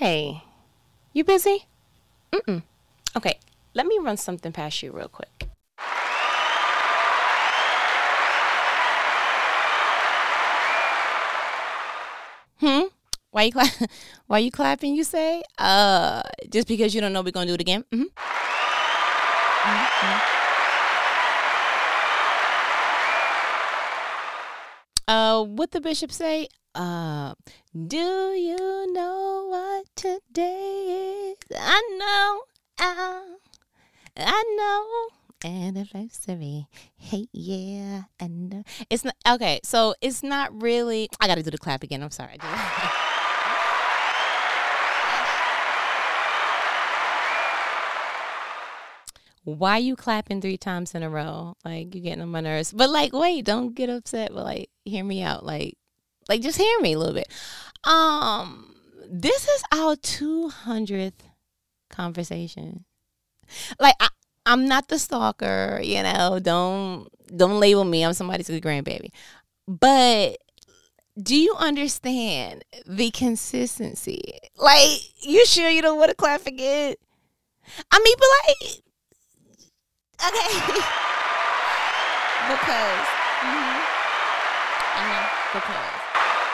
Hey, 0.00 0.44
you 1.12 1.24
busy? 1.24 1.66
Mm-mm. 2.32 2.62
Okay, 3.14 3.38
let 3.74 3.84
me 3.84 3.98
run 4.00 4.16
something 4.16 4.50
past 4.50 4.82
you 4.82 4.92
real 4.92 5.08
quick. 5.12 5.46
Hmm? 12.60 12.88
Why 13.30 13.42
you 13.42 13.52
cla- 13.52 13.88
Why 14.26 14.38
you 14.38 14.50
clapping? 14.50 14.94
You 14.94 15.04
say? 15.04 15.42
Uh, 15.58 16.22
just 16.48 16.66
because 16.66 16.94
you 16.94 17.02
don't 17.02 17.12
know 17.12 17.20
we're 17.20 17.32
gonna 17.32 17.44
do 17.44 17.52
it 17.52 17.60
again. 17.60 17.84
Mm-hmm. 17.92 18.08
Mm-hmm. 19.68 20.18
Uh, 25.06 25.42
what 25.42 25.72
the 25.72 25.80
bishop 25.82 26.10
say? 26.10 26.48
Uh, 26.74 27.34
do 27.74 27.96
you 27.96 28.92
know 28.92 29.48
what 29.50 29.86
today 29.96 31.32
is? 31.32 31.56
I 31.58 31.82
know, 31.98 32.42
I, 32.78 33.36
I 34.16 34.44
know. 34.56 35.08
Anniversary, 35.42 36.68
hey 36.96 37.26
yeah, 37.32 38.02
and 38.20 38.64
it's 38.88 39.04
not 39.04 39.16
okay. 39.26 39.58
So 39.64 39.94
it's 40.00 40.22
not 40.22 40.62
really. 40.62 41.08
I 41.18 41.26
got 41.26 41.36
to 41.36 41.42
do 41.42 41.50
the 41.50 41.58
clap 41.58 41.82
again. 41.82 42.02
I'm 42.02 42.10
sorry. 42.10 42.36
why 49.44 49.78
you 49.78 49.96
clapping 49.96 50.40
three 50.40 50.58
times 50.58 50.94
in 50.94 51.02
a 51.02 51.10
row? 51.10 51.56
Like 51.64 51.94
you're 51.94 52.04
getting 52.04 52.22
on 52.22 52.28
my 52.28 52.40
nerves. 52.40 52.72
But 52.72 52.90
like, 52.90 53.12
wait, 53.12 53.44
don't 53.44 53.74
get 53.74 53.90
upset. 53.90 54.32
But 54.32 54.44
like, 54.44 54.70
hear 54.84 55.04
me 55.04 55.22
out. 55.22 55.44
Like, 55.44 55.76
like 56.30 56.40
just 56.42 56.56
hear 56.56 56.80
me 56.80 56.94
a 56.94 56.98
little 56.98 57.14
bit. 57.14 57.28
Um, 57.84 58.74
this 59.10 59.48
is 59.48 59.62
our 59.72 59.96
two 59.96 60.48
hundredth 60.48 61.22
conversation. 61.90 62.84
Like, 63.80 63.96
I, 64.00 64.08
I'm 64.46 64.66
not 64.68 64.88
the 64.88 64.98
stalker. 64.98 65.80
You 65.82 66.02
know, 66.04 66.38
don't 66.40 67.08
don't 67.36 67.60
label 67.60 67.84
me. 67.84 68.04
I'm 68.04 68.14
somebody's 68.14 68.48
grandbaby. 68.48 69.10
But 69.66 70.38
do 71.20 71.36
you 71.36 71.54
understand 71.58 72.64
the 72.86 73.10
consistency? 73.10 74.38
Like, 74.56 75.00
you 75.22 75.44
sure 75.46 75.68
you 75.68 75.82
don't 75.82 75.98
want 75.98 76.10
to 76.10 76.16
clap 76.16 76.46
again? 76.46 76.94
I 77.90 77.98
mean, 77.98 78.16
but 78.18 78.28
like 78.46 78.82
Okay. 80.20 80.52
because. 82.48 83.06
Mm-hmm. 83.40 83.80
Mm-hmm. 85.00 85.26
Because. 85.54 85.99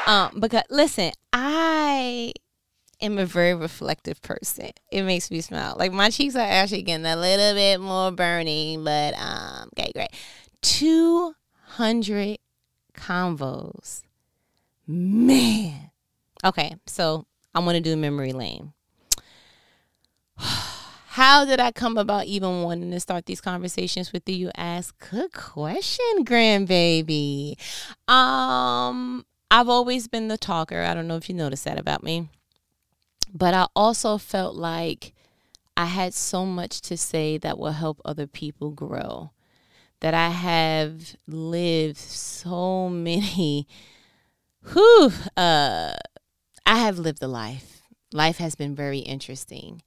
Um. 0.06 0.40
Because 0.40 0.62
listen, 0.70 1.12
I 1.32 2.32
am 3.00 3.18
a 3.18 3.26
very 3.26 3.54
reflective 3.54 4.22
person. 4.22 4.70
It 4.90 5.02
makes 5.02 5.30
me 5.30 5.40
smile. 5.40 5.76
Like 5.78 5.92
my 5.92 6.10
cheeks 6.10 6.36
are 6.36 6.40
actually 6.40 6.82
getting 6.82 7.06
a 7.06 7.16
little 7.16 7.54
bit 7.54 7.80
more 7.80 8.10
burning, 8.10 8.84
but 8.84 9.14
um. 9.18 9.68
Okay, 9.78 9.92
great. 9.92 10.10
Two 10.62 11.34
hundred 11.64 12.38
convos. 12.94 14.02
Man. 14.86 15.90
Okay, 16.44 16.76
so 16.86 17.26
I 17.54 17.60
want 17.60 17.76
to 17.76 17.80
do 17.80 17.96
memory 17.96 18.32
lane. 18.32 18.72
How 20.36 21.46
did 21.46 21.60
I 21.60 21.72
come 21.72 21.96
about 21.96 22.26
even 22.26 22.62
wanting 22.62 22.90
to 22.90 23.00
start 23.00 23.24
these 23.24 23.40
conversations 23.40 24.12
with 24.12 24.28
you? 24.28 24.36
You 24.36 24.50
ask. 24.54 24.94
Good 25.10 25.32
question, 25.32 26.24
grandbaby. 26.24 27.56
Um, 28.06 29.24
I've 29.50 29.68
always 29.68 30.08
been 30.08 30.28
the 30.28 30.38
talker. 30.38 30.82
I 30.82 30.94
don't 30.94 31.06
know 31.06 31.16
if 31.16 31.28
you 31.28 31.34
noticed 31.34 31.64
that 31.64 31.78
about 31.78 32.02
me. 32.02 32.28
But 33.32 33.54
I 33.54 33.66
also 33.74 34.18
felt 34.18 34.54
like 34.56 35.12
I 35.76 35.86
had 35.86 36.14
so 36.14 36.46
much 36.46 36.80
to 36.82 36.96
say 36.96 37.38
that 37.38 37.58
will 37.58 37.72
help 37.72 38.00
other 38.04 38.26
people 38.26 38.70
grow. 38.70 39.30
That 40.00 40.14
I 40.14 40.30
have 40.30 41.16
lived 41.26 41.96
so 41.98 42.88
many 42.88 43.66
whew, 44.72 45.12
uh 45.36 45.94
I 46.66 46.78
have 46.78 46.98
lived 46.98 47.22
a 47.22 47.28
life. 47.28 47.82
Life 48.12 48.38
has 48.38 48.56
been 48.56 48.74
very 48.74 48.98
interesting. 48.98 49.82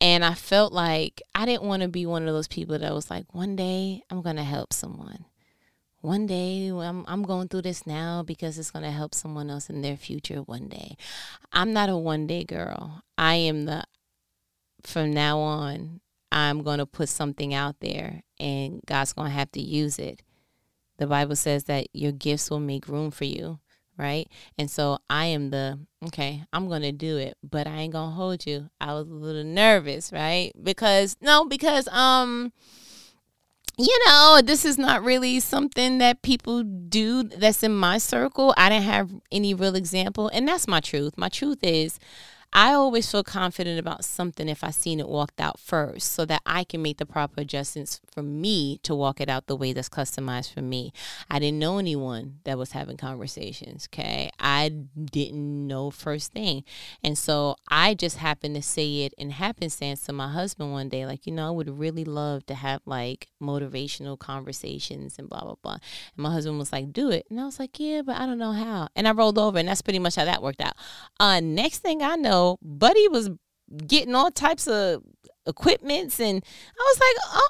And 0.00 0.24
I 0.24 0.34
felt 0.34 0.72
like 0.72 1.22
I 1.34 1.46
didn't 1.46 1.62
want 1.62 1.82
to 1.82 1.88
be 1.88 2.04
one 2.04 2.26
of 2.26 2.34
those 2.34 2.48
people 2.48 2.78
that 2.78 2.92
was 2.92 3.10
like, 3.10 3.32
one 3.32 3.56
day 3.56 4.02
I'm 4.10 4.20
going 4.22 4.36
to 4.36 4.44
help 4.44 4.72
someone. 4.72 5.24
One 6.06 6.28
day 6.28 6.68
I'm, 6.68 7.04
I'm 7.08 7.24
going 7.24 7.48
through 7.48 7.62
this 7.62 7.84
now 7.84 8.22
because 8.22 8.60
it's 8.60 8.70
going 8.70 8.84
to 8.84 8.92
help 8.92 9.12
someone 9.12 9.50
else 9.50 9.68
in 9.68 9.82
their 9.82 9.96
future 9.96 10.36
one 10.36 10.68
day. 10.68 10.96
I'm 11.52 11.72
not 11.72 11.88
a 11.88 11.96
one 11.96 12.28
day 12.28 12.44
girl. 12.44 13.02
I 13.18 13.34
am 13.34 13.64
the, 13.64 13.82
from 14.84 15.12
now 15.12 15.40
on, 15.40 16.00
I'm 16.30 16.62
going 16.62 16.78
to 16.78 16.86
put 16.86 17.08
something 17.08 17.52
out 17.52 17.80
there 17.80 18.22
and 18.38 18.82
God's 18.86 19.14
going 19.14 19.32
to 19.32 19.36
have 19.36 19.50
to 19.50 19.60
use 19.60 19.98
it. 19.98 20.22
The 20.98 21.08
Bible 21.08 21.34
says 21.34 21.64
that 21.64 21.88
your 21.92 22.12
gifts 22.12 22.50
will 22.50 22.60
make 22.60 22.86
room 22.86 23.10
for 23.10 23.24
you 23.24 23.58
right? 23.98 24.28
And 24.58 24.70
so 24.70 24.98
I 25.08 25.24
am 25.24 25.48
the 25.48 25.78
okay, 26.04 26.44
I'm 26.52 26.68
gonna 26.68 26.92
do 26.92 27.16
it, 27.16 27.38
but 27.42 27.66
I 27.66 27.76
ain't 27.78 27.94
gonna 27.94 28.14
hold 28.14 28.44
you. 28.44 28.68
I 28.78 28.92
was 28.92 29.08
a 29.08 29.14
little 29.14 29.42
nervous, 29.42 30.12
right? 30.12 30.52
Because 30.62 31.16
no, 31.22 31.46
because 31.46 31.88
um 31.88 32.52
you 33.78 33.98
know, 34.06 34.40
this 34.42 34.64
is 34.64 34.78
not 34.78 35.04
really 35.04 35.38
something 35.40 35.98
that 35.98 36.22
people 36.22 36.62
do 36.62 37.24
that's 37.24 37.62
in 37.62 37.76
my 37.76 37.98
circle. 37.98 38.54
I 38.56 38.70
didn't 38.70 38.84
have 38.84 39.10
any 39.30 39.52
real 39.52 39.74
example, 39.74 40.28
and 40.28 40.48
that's 40.48 40.66
my 40.66 40.80
truth. 40.80 41.18
My 41.18 41.28
truth 41.28 41.58
is 41.62 41.98
I 42.58 42.72
always 42.72 43.10
feel 43.10 43.22
confident 43.22 43.78
about 43.78 44.02
something 44.02 44.48
if 44.48 44.64
I 44.64 44.70
seen 44.70 44.98
it 44.98 45.10
walked 45.10 45.42
out 45.42 45.60
first 45.60 46.14
so 46.14 46.24
that 46.24 46.40
I 46.46 46.64
can 46.64 46.80
make 46.80 46.96
the 46.96 47.04
proper 47.04 47.42
adjustments 47.42 48.00
for 48.10 48.22
me 48.22 48.78
to 48.78 48.94
walk 48.94 49.20
it 49.20 49.28
out 49.28 49.46
the 49.46 49.54
way 49.54 49.74
that's 49.74 49.90
customized 49.90 50.54
for 50.54 50.62
me. 50.62 50.94
I 51.30 51.38
didn't 51.38 51.58
know 51.58 51.76
anyone 51.76 52.38
that 52.44 52.56
was 52.56 52.72
having 52.72 52.96
conversations, 52.96 53.86
okay? 53.92 54.30
I 54.40 54.70
didn't 54.70 55.66
know 55.66 55.90
first 55.90 56.32
thing. 56.32 56.64
And 57.04 57.18
so 57.18 57.56
I 57.68 57.92
just 57.92 58.16
happened 58.16 58.54
to 58.54 58.62
say 58.62 59.02
it 59.02 59.12
in 59.18 59.32
happenstance 59.32 60.06
to 60.06 60.14
my 60.14 60.32
husband 60.32 60.72
one 60.72 60.88
day, 60.88 61.04
like, 61.04 61.26
you 61.26 61.34
know, 61.34 61.48
I 61.48 61.50
would 61.50 61.78
really 61.78 62.06
love 62.06 62.46
to 62.46 62.54
have 62.54 62.80
like 62.86 63.28
motivational 63.38 64.18
conversations 64.18 65.18
and 65.18 65.28
blah, 65.28 65.42
blah, 65.42 65.56
blah. 65.60 65.72
And 65.72 65.82
my 66.16 66.32
husband 66.32 66.58
was 66.58 66.72
like, 66.72 66.94
do 66.94 67.10
it. 67.10 67.26
And 67.28 67.38
I 67.38 67.44
was 67.44 67.58
like, 67.58 67.78
yeah, 67.78 68.00
but 68.00 68.16
I 68.16 68.24
don't 68.24 68.38
know 68.38 68.52
how. 68.52 68.88
And 68.96 69.06
I 69.06 69.12
rolled 69.12 69.38
over, 69.38 69.58
and 69.58 69.68
that's 69.68 69.82
pretty 69.82 69.98
much 69.98 70.16
how 70.16 70.24
that 70.24 70.42
worked 70.42 70.62
out. 70.62 70.72
Uh, 71.20 71.40
next 71.40 71.80
thing 71.80 72.02
I 72.02 72.16
know, 72.16 72.45
Buddy 72.62 73.08
was 73.08 73.30
getting 73.86 74.14
all 74.14 74.30
types 74.30 74.66
of 74.66 75.02
equipments, 75.46 76.20
and 76.20 76.42
I 76.78 76.94
was 76.94 77.00
like, 77.00 77.16
oh, 77.34 77.48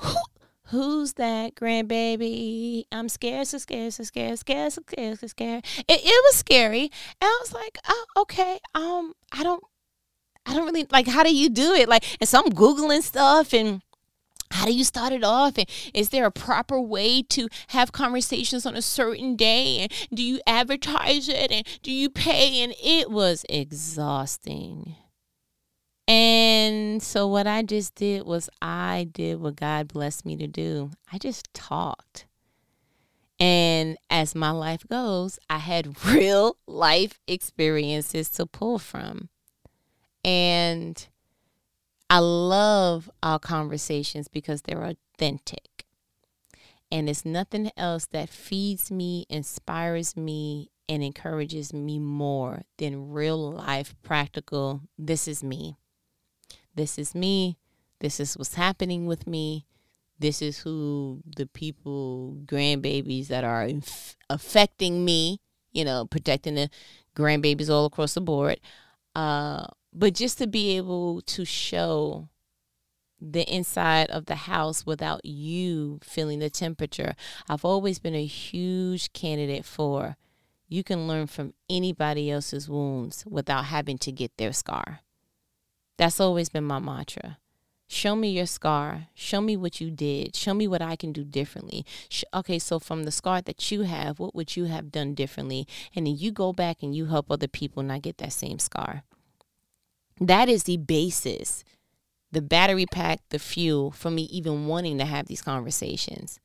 who, 0.00 0.16
who's 0.68 1.12
that 1.14 1.54
grandbaby? 1.54 2.84
I'm 2.92 3.08
scared, 3.08 3.46
so 3.46 3.58
scared, 3.58 3.92
so 3.92 4.04
scared, 4.04 4.38
scared, 4.38 4.72
so 4.72 4.82
scared, 4.88 5.18
so 5.20 5.26
scared. 5.26 5.64
It, 5.88 6.00
it 6.04 6.24
was 6.26 6.36
scary, 6.36 6.90
and 7.20 7.28
I 7.28 7.38
was 7.40 7.52
like, 7.52 7.78
oh, 7.88 8.04
okay, 8.22 8.58
um, 8.74 9.12
I 9.32 9.42
don't, 9.42 9.62
I 10.46 10.54
don't 10.54 10.66
really 10.66 10.86
like. 10.90 11.06
How 11.06 11.22
do 11.22 11.34
you 11.34 11.48
do 11.48 11.72
it? 11.72 11.88
Like, 11.88 12.04
and 12.20 12.28
so 12.28 12.40
I'm 12.40 12.50
googling 12.52 13.02
stuff 13.02 13.52
and 13.52 13.80
how 14.50 14.66
do 14.66 14.72
you 14.72 14.84
start 14.84 15.12
it 15.12 15.24
off? 15.24 15.58
And 15.58 15.68
is 15.92 16.10
there 16.10 16.26
a 16.26 16.30
proper 16.30 16.80
way 16.80 17.22
to 17.22 17.48
have 17.68 17.92
conversations 17.92 18.66
on 18.66 18.76
a 18.76 18.82
certain 18.82 19.36
day? 19.36 19.80
And 19.80 19.92
do 20.12 20.22
you 20.22 20.40
advertise 20.46 21.28
it? 21.28 21.50
And 21.50 21.66
do 21.82 21.90
you 21.90 22.08
pay? 22.08 22.62
And 22.62 22.74
it 22.82 23.10
was 23.10 23.44
exhausting. 23.48 24.96
And 26.06 27.02
so 27.02 27.26
what 27.26 27.46
i 27.46 27.62
just 27.62 27.94
did 27.94 28.26
was 28.26 28.50
i 28.60 29.08
did 29.12 29.40
what 29.40 29.56
god 29.56 29.88
blessed 29.88 30.26
me 30.26 30.36
to 30.36 30.46
do. 30.46 30.90
I 31.10 31.18
just 31.18 31.52
talked. 31.54 32.26
And 33.40 33.96
as 34.10 34.34
my 34.34 34.50
life 34.50 34.86
goes 34.88 35.38
i 35.48 35.58
had 35.58 36.04
real 36.06 36.56
life 36.66 37.20
experiences 37.26 38.28
to 38.30 38.46
pull 38.46 38.78
from. 38.78 39.30
And 40.22 41.06
I 42.14 42.18
love 42.20 43.10
our 43.24 43.40
conversations 43.40 44.28
because 44.28 44.62
they're 44.62 44.84
authentic. 44.84 45.84
And 46.92 47.08
it's 47.08 47.24
nothing 47.24 47.72
else 47.76 48.06
that 48.12 48.28
feeds 48.28 48.88
me, 48.88 49.26
inspires 49.28 50.16
me, 50.16 50.70
and 50.88 51.02
encourages 51.02 51.72
me 51.72 51.98
more 51.98 52.62
than 52.78 53.10
real 53.10 53.54
life, 53.54 53.96
practical. 54.04 54.82
This 54.96 55.26
is 55.26 55.42
me. 55.42 55.76
This 56.76 57.00
is 57.00 57.16
me. 57.16 57.58
This 57.98 58.20
is 58.20 58.38
what's 58.38 58.54
happening 58.54 59.06
with 59.06 59.26
me. 59.26 59.66
This 60.16 60.40
is 60.40 60.58
who 60.58 61.20
the 61.36 61.46
people, 61.46 62.36
grandbabies 62.46 63.26
that 63.26 63.42
are 63.42 63.64
inf- 63.66 64.16
affecting 64.30 65.04
me, 65.04 65.40
you 65.72 65.84
know, 65.84 66.06
protecting 66.06 66.54
the 66.54 66.70
grandbabies 67.16 67.70
all 67.70 67.86
across 67.86 68.14
the 68.14 68.20
board. 68.20 68.60
Uh, 69.16 69.66
but 69.94 70.14
just 70.14 70.38
to 70.38 70.46
be 70.46 70.76
able 70.76 71.20
to 71.22 71.44
show 71.44 72.28
the 73.20 73.44
inside 73.52 74.10
of 74.10 74.26
the 74.26 74.34
house 74.34 74.84
without 74.84 75.24
you 75.24 75.98
feeling 76.02 76.40
the 76.40 76.50
temperature. 76.50 77.14
I've 77.48 77.64
always 77.64 77.98
been 77.98 78.14
a 78.14 78.26
huge 78.26 79.12
candidate 79.12 79.64
for 79.64 80.16
you 80.68 80.82
can 80.82 81.06
learn 81.06 81.26
from 81.26 81.54
anybody 81.70 82.30
else's 82.30 82.68
wounds 82.68 83.24
without 83.26 83.66
having 83.66 83.98
to 83.98 84.12
get 84.12 84.36
their 84.36 84.52
scar. 84.52 85.00
That's 85.96 86.20
always 86.20 86.48
been 86.48 86.64
my 86.64 86.80
mantra. 86.80 87.38
Show 87.86 88.16
me 88.16 88.30
your 88.30 88.46
scar. 88.46 89.08
Show 89.14 89.40
me 89.40 89.56
what 89.56 89.80
you 89.80 89.90
did. 89.90 90.34
Show 90.34 90.54
me 90.54 90.66
what 90.66 90.82
I 90.82 90.96
can 90.96 91.12
do 91.12 91.22
differently. 91.22 91.84
okay, 92.34 92.58
so 92.58 92.78
from 92.78 93.04
the 93.04 93.12
scar 93.12 93.42
that 93.42 93.70
you 93.70 93.82
have, 93.82 94.18
what 94.18 94.34
would 94.34 94.56
you 94.56 94.64
have 94.64 94.90
done 94.90 95.14
differently? 95.14 95.68
And 95.94 96.06
then 96.06 96.16
you 96.16 96.32
go 96.32 96.52
back 96.52 96.82
and 96.82 96.94
you 96.94 97.06
help 97.06 97.30
other 97.30 97.46
people 97.46 97.82
not 97.82 98.02
get 98.02 98.18
that 98.18 98.32
same 98.32 98.58
scar. 98.58 99.04
That 100.20 100.48
is 100.48 100.64
the 100.64 100.76
basis, 100.76 101.64
the 102.30 102.42
battery 102.42 102.86
pack, 102.86 103.20
the 103.30 103.38
fuel 103.38 103.90
for 103.90 104.10
me 104.10 104.22
even 104.24 104.66
wanting 104.66 104.98
to 104.98 105.04
have 105.04 105.26
these 105.26 105.42
conversations. 105.42 106.38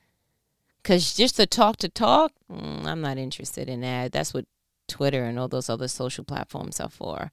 Because 0.82 1.14
just 1.14 1.36
to 1.36 1.46
talk 1.46 1.78
to 1.78 1.90
talk, 1.90 2.32
mm, 2.52 2.86
I'm 2.86 3.02
not 3.02 3.18
interested 3.18 3.70
in 3.70 3.82
that. 3.82 4.12
That's 4.12 4.34
what 4.34 4.46
Twitter 4.88 5.26
and 5.26 5.38
all 5.38 5.48
those 5.48 5.70
other 5.70 5.88
social 5.88 6.24
platforms 6.24 6.80
are 6.80 6.90
for. 6.90 7.32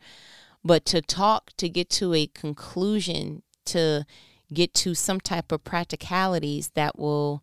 But 0.64 0.84
to 0.86 1.00
talk, 1.00 1.52
to 1.58 1.68
get 1.68 1.88
to 1.90 2.12
a 2.12 2.26
conclusion, 2.26 3.42
to 3.66 4.04
get 4.52 4.74
to 4.74 4.94
some 4.94 5.20
type 5.20 5.52
of 5.52 5.64
practicalities 5.64 6.70
that 6.74 6.98
will 6.98 7.42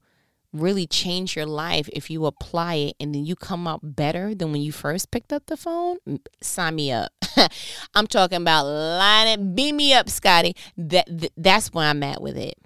really 0.54 0.86
change 0.88 1.36
your 1.36 1.46
life 1.46 1.90
if 1.92 2.10
you 2.10 2.26
apply 2.26 2.76
it 2.76 2.96
and 3.00 3.14
then 3.14 3.26
you 3.26 3.36
come 3.36 3.68
out 3.68 3.80
better 3.84 4.34
than 4.36 4.52
when 4.52 4.62
you 4.62 4.72
first 4.72 5.12
picked 5.12 5.34
up 5.34 5.48
the 5.48 5.58
phone, 5.58 5.98
sign 6.42 6.76
me 6.76 6.92
up. 6.92 7.12
I'm 7.96 8.08
talking 8.08 8.38
about 8.38 8.66
line 8.66 9.28
it, 9.28 9.56
beam 9.56 9.78
me 9.78 9.94
up, 9.94 10.10
Scotty. 10.10 10.56
That, 10.78 11.32
that's 11.36 11.74
where 11.74 11.90
I'm 11.90 12.04
at 12.04 12.22
with 12.22 12.38
it. 12.38 12.58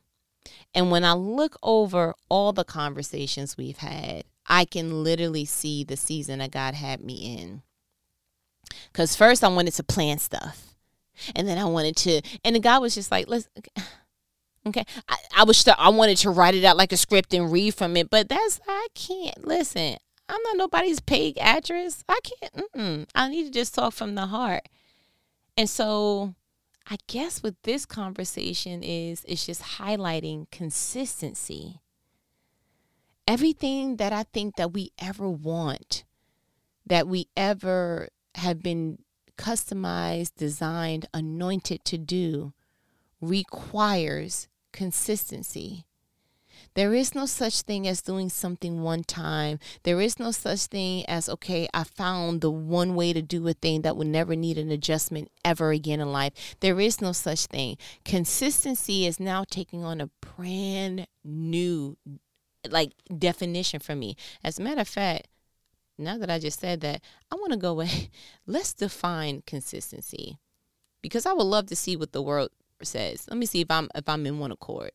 And 0.73 0.91
when 0.91 1.03
I 1.03 1.13
look 1.13 1.57
over 1.63 2.13
all 2.29 2.53
the 2.53 2.65
conversations 2.65 3.57
we've 3.57 3.77
had, 3.77 4.25
I 4.45 4.65
can 4.65 5.03
literally 5.03 5.45
see 5.45 5.83
the 5.83 5.97
season 5.97 6.39
that 6.39 6.51
God 6.51 6.73
had 6.73 7.01
me 7.01 7.37
in. 7.39 7.61
Because 8.91 9.15
first 9.15 9.43
I 9.43 9.47
wanted 9.47 9.73
to 9.75 9.83
plan 9.83 10.19
stuff. 10.19 10.75
And 11.35 11.47
then 11.47 11.57
I 11.57 11.65
wanted 11.65 11.95
to, 11.97 12.21
and 12.43 12.55
the 12.55 12.59
God 12.59 12.81
was 12.81 12.93
just 12.93 13.09
like, 13.09 13.27
let's, 13.27 13.47
okay. 14.67 14.85
I, 15.07 15.17
I 15.37 15.43
was, 15.43 15.67
I 15.67 15.89
wanted 15.89 16.17
to 16.17 16.29
write 16.29 16.55
it 16.55 16.63
out 16.63 16.77
like 16.77 16.91
a 16.91 16.97
script 16.97 17.33
and 17.33 17.51
read 17.51 17.75
from 17.75 17.97
it, 17.97 18.09
but 18.09 18.29
that's, 18.29 18.59
I 18.67 18.87
can't, 18.93 19.45
listen, 19.45 19.97
I'm 20.29 20.41
not 20.43 20.57
nobody's 20.57 20.99
paid 20.99 21.37
actress. 21.39 22.03
I 22.07 22.19
can't, 22.23 22.53
mm-mm. 22.73 23.07
I 23.15 23.29
need 23.29 23.45
to 23.45 23.51
just 23.51 23.75
talk 23.75 23.93
from 23.93 24.15
the 24.15 24.27
heart. 24.27 24.67
And 25.57 25.69
so 25.69 26.35
I 26.89 26.97
guess 27.07 27.43
what 27.43 27.55
this 27.63 27.85
conversation 27.85 28.83
is, 28.83 29.25
is 29.25 29.45
just 29.45 29.61
highlighting 29.61 30.49
consistency. 30.51 31.81
Everything 33.27 33.97
that 33.97 34.13
I 34.13 34.23
think 34.23 34.55
that 34.55 34.71
we 34.71 34.91
ever 34.97 35.29
want, 35.29 36.05
that 36.85 37.07
we 37.07 37.27
ever 37.35 38.07
have 38.35 38.63
been 38.63 38.99
customized, 39.37 40.35
designed, 40.37 41.07
anointed 41.13 41.83
to 41.85 41.97
do, 41.97 42.53
requires 43.19 44.47
consistency. 44.71 45.85
There 46.73 46.93
is 46.93 47.15
no 47.15 47.25
such 47.25 47.61
thing 47.61 47.87
as 47.87 48.01
doing 48.01 48.29
something 48.29 48.81
one 48.81 49.03
time. 49.03 49.59
There 49.83 49.99
is 49.99 50.19
no 50.19 50.31
such 50.31 50.65
thing 50.67 51.05
as, 51.07 51.27
okay, 51.27 51.67
I 51.73 51.83
found 51.83 52.41
the 52.41 52.51
one 52.51 52.93
way 52.93 53.13
to 53.13 53.21
do 53.21 53.47
a 53.47 53.53
thing 53.53 53.81
that 53.81 53.97
will 53.97 54.05
never 54.05 54.35
need 54.35 54.57
an 54.57 54.69
adjustment 54.69 55.31
ever 55.43 55.71
again 55.71 55.99
in 55.99 56.11
life. 56.11 56.55
There 56.59 56.79
is 56.79 57.01
no 57.01 57.13
such 57.13 57.47
thing. 57.47 57.77
Consistency 58.05 59.05
is 59.05 59.19
now 59.19 59.43
taking 59.43 59.83
on 59.83 60.01
a 60.01 60.09
brand 60.35 61.07
new 61.23 61.97
like 62.69 62.91
definition 63.17 63.79
for 63.79 63.95
me. 63.95 64.15
As 64.43 64.59
a 64.59 64.61
matter 64.61 64.81
of 64.81 64.87
fact, 64.87 65.27
now 65.97 66.17
that 66.17 66.29
I 66.29 66.37
just 66.37 66.59
said 66.59 66.81
that, 66.81 67.01
I 67.31 67.35
want 67.35 67.53
to 67.53 67.57
go 67.57 67.71
away. 67.71 68.09
Let's 68.45 68.73
define 68.73 69.41
consistency. 69.45 70.37
Because 71.01 71.25
I 71.25 71.33
would 71.33 71.43
love 71.43 71.67
to 71.67 71.75
see 71.75 71.95
what 71.95 72.11
the 72.11 72.21
world 72.21 72.49
says. 72.85 73.25
Let 73.29 73.37
me 73.37 73.45
see 73.45 73.61
if 73.61 73.71
I'm 73.71 73.89
if 73.95 74.07
I'm 74.07 74.25
in 74.25 74.39
one 74.39 74.51
accord. 74.51 74.91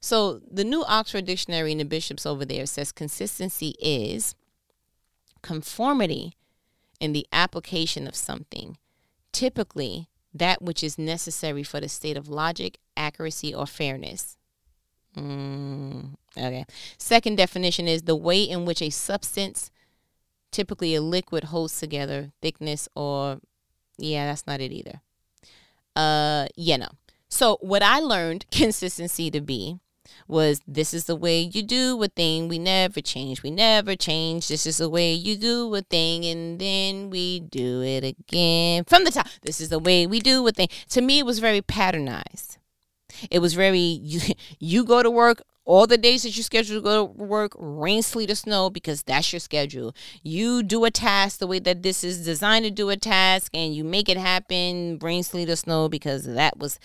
So 0.00 0.40
the 0.50 0.64
new 0.64 0.84
Oxford 0.84 1.24
Dictionary 1.24 1.72
and 1.72 1.80
the 1.80 1.84
bishops 1.84 2.26
over 2.26 2.44
there 2.44 2.66
says 2.66 2.92
consistency 2.92 3.74
is 3.80 4.34
conformity 5.42 6.34
in 7.00 7.12
the 7.12 7.26
application 7.32 8.06
of 8.06 8.14
something, 8.14 8.76
typically 9.32 10.08
that 10.34 10.60
which 10.60 10.82
is 10.82 10.98
necessary 10.98 11.62
for 11.62 11.80
the 11.80 11.88
state 11.88 12.16
of 12.16 12.28
logic, 12.28 12.78
accuracy, 12.96 13.54
or 13.54 13.66
fairness. 13.66 14.36
Mm, 15.16 16.14
okay. 16.36 16.64
Second 16.98 17.36
definition 17.36 17.86
is 17.86 18.02
the 18.02 18.16
way 18.16 18.42
in 18.42 18.64
which 18.64 18.82
a 18.82 18.90
substance, 18.90 19.70
typically 20.50 20.94
a 20.94 21.00
liquid, 21.00 21.44
holds 21.44 21.78
together, 21.78 22.32
thickness, 22.42 22.88
or 22.96 23.40
yeah, 23.96 24.26
that's 24.26 24.46
not 24.46 24.60
it 24.60 24.72
either. 24.72 25.00
Uh, 25.94 26.46
yeah, 26.56 26.76
no. 26.76 26.88
So 27.34 27.58
what 27.60 27.82
I 27.82 27.98
learned 27.98 28.46
consistency 28.52 29.28
to 29.32 29.40
be 29.40 29.80
was 30.28 30.60
this 30.68 30.94
is 30.94 31.06
the 31.06 31.16
way 31.16 31.40
you 31.40 31.64
do 31.64 32.00
a 32.00 32.06
thing. 32.06 32.46
We 32.46 32.60
never 32.60 33.00
change. 33.00 33.42
We 33.42 33.50
never 33.50 33.96
change. 33.96 34.46
This 34.46 34.66
is 34.66 34.76
the 34.76 34.88
way 34.88 35.12
you 35.12 35.36
do 35.36 35.74
a 35.74 35.82
thing. 35.82 36.24
And 36.24 36.60
then 36.60 37.10
we 37.10 37.40
do 37.40 37.82
it 37.82 38.04
again 38.04 38.84
from 38.84 39.02
the 39.02 39.10
top. 39.10 39.26
This 39.42 39.60
is 39.60 39.68
the 39.68 39.80
way 39.80 40.06
we 40.06 40.20
do 40.20 40.46
a 40.46 40.52
thing. 40.52 40.68
To 40.90 41.02
me, 41.02 41.18
it 41.18 41.26
was 41.26 41.40
very 41.40 41.60
patternized. 41.60 42.58
It 43.32 43.40
was 43.40 43.54
very, 43.54 43.80
you, 43.80 44.20
you 44.60 44.84
go 44.84 45.02
to 45.02 45.10
work 45.10 45.42
all 45.64 45.88
the 45.88 45.98
days 45.98 46.22
that 46.22 46.36
you 46.36 46.42
schedule 46.42 46.76
to 46.76 46.82
go 46.82 47.06
to 47.06 47.12
work, 47.12 47.52
rain, 47.58 48.02
sleet, 48.02 48.30
or 48.30 48.34
snow, 48.34 48.70
because 48.70 49.02
that's 49.02 49.32
your 49.32 49.40
schedule. 49.40 49.94
You 50.22 50.62
do 50.62 50.84
a 50.84 50.90
task 50.90 51.38
the 51.38 51.46
way 51.46 51.58
that 51.60 51.82
this 51.82 52.04
is 52.04 52.24
designed 52.24 52.66
to 52.66 52.70
do 52.70 52.90
a 52.90 52.96
task, 52.96 53.50
and 53.54 53.74
you 53.74 53.82
make 53.82 54.08
it 54.08 54.18
happen, 54.18 54.98
rain, 55.00 55.22
sleet, 55.22 55.48
or 55.48 55.56
snow, 55.56 55.88
because 55.88 56.24
that 56.26 56.58
was 56.58 56.78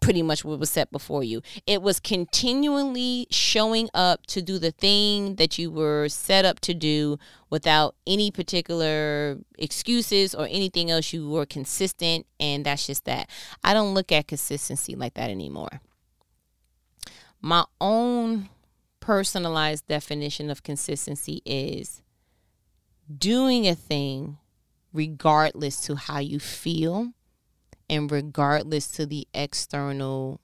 pretty 0.00 0.22
much 0.22 0.44
what 0.44 0.58
was 0.58 0.70
set 0.70 0.90
before 0.90 1.22
you. 1.22 1.42
It 1.66 1.82
was 1.82 2.00
continually 2.00 3.26
showing 3.30 3.88
up 3.94 4.26
to 4.28 4.42
do 4.42 4.58
the 4.58 4.72
thing 4.72 5.36
that 5.36 5.58
you 5.58 5.70
were 5.70 6.08
set 6.08 6.44
up 6.44 6.60
to 6.60 6.74
do 6.74 7.18
without 7.50 7.94
any 8.06 8.30
particular 8.30 9.38
excuses 9.58 10.34
or 10.34 10.46
anything 10.46 10.90
else. 10.90 11.12
You 11.12 11.28
were 11.28 11.46
consistent, 11.46 12.26
and 12.38 12.64
that's 12.64 12.86
just 12.86 13.04
that. 13.04 13.28
I 13.62 13.74
don't 13.74 13.94
look 13.94 14.10
at 14.10 14.28
consistency 14.28 14.94
like 14.94 15.14
that 15.14 15.30
anymore. 15.30 15.80
My 17.40 17.64
own 17.80 18.48
personalized 19.00 19.86
definition 19.86 20.50
of 20.50 20.62
consistency 20.62 21.42
is 21.44 22.02
doing 23.18 23.66
a 23.66 23.74
thing 23.74 24.38
regardless 24.92 25.80
to 25.80 25.94
how 25.96 26.18
you 26.18 26.38
feel 26.38 27.12
and 27.90 28.10
regardless 28.10 28.86
to 28.92 29.04
the 29.04 29.26
external 29.34 30.40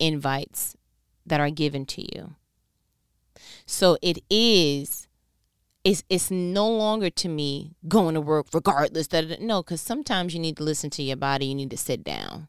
invites 0.00 0.76
that 1.24 1.40
are 1.40 1.48
given 1.48 1.86
to 1.86 2.02
you. 2.02 2.34
So 3.64 3.96
it 4.02 4.18
is 4.28 5.06
it's 5.84 6.04
it's 6.08 6.30
no 6.30 6.68
longer 6.68 7.10
to 7.10 7.28
me 7.28 7.76
going 7.88 8.14
to 8.14 8.20
work 8.20 8.46
regardless 8.52 9.08
that 9.08 9.40
no 9.40 9.62
cuz 9.62 9.80
sometimes 9.80 10.34
you 10.34 10.40
need 10.40 10.56
to 10.56 10.64
listen 10.64 10.90
to 10.90 11.02
your 11.02 11.16
body, 11.16 11.46
you 11.46 11.54
need 11.54 11.70
to 11.70 11.76
sit 11.76 12.02
down. 12.02 12.48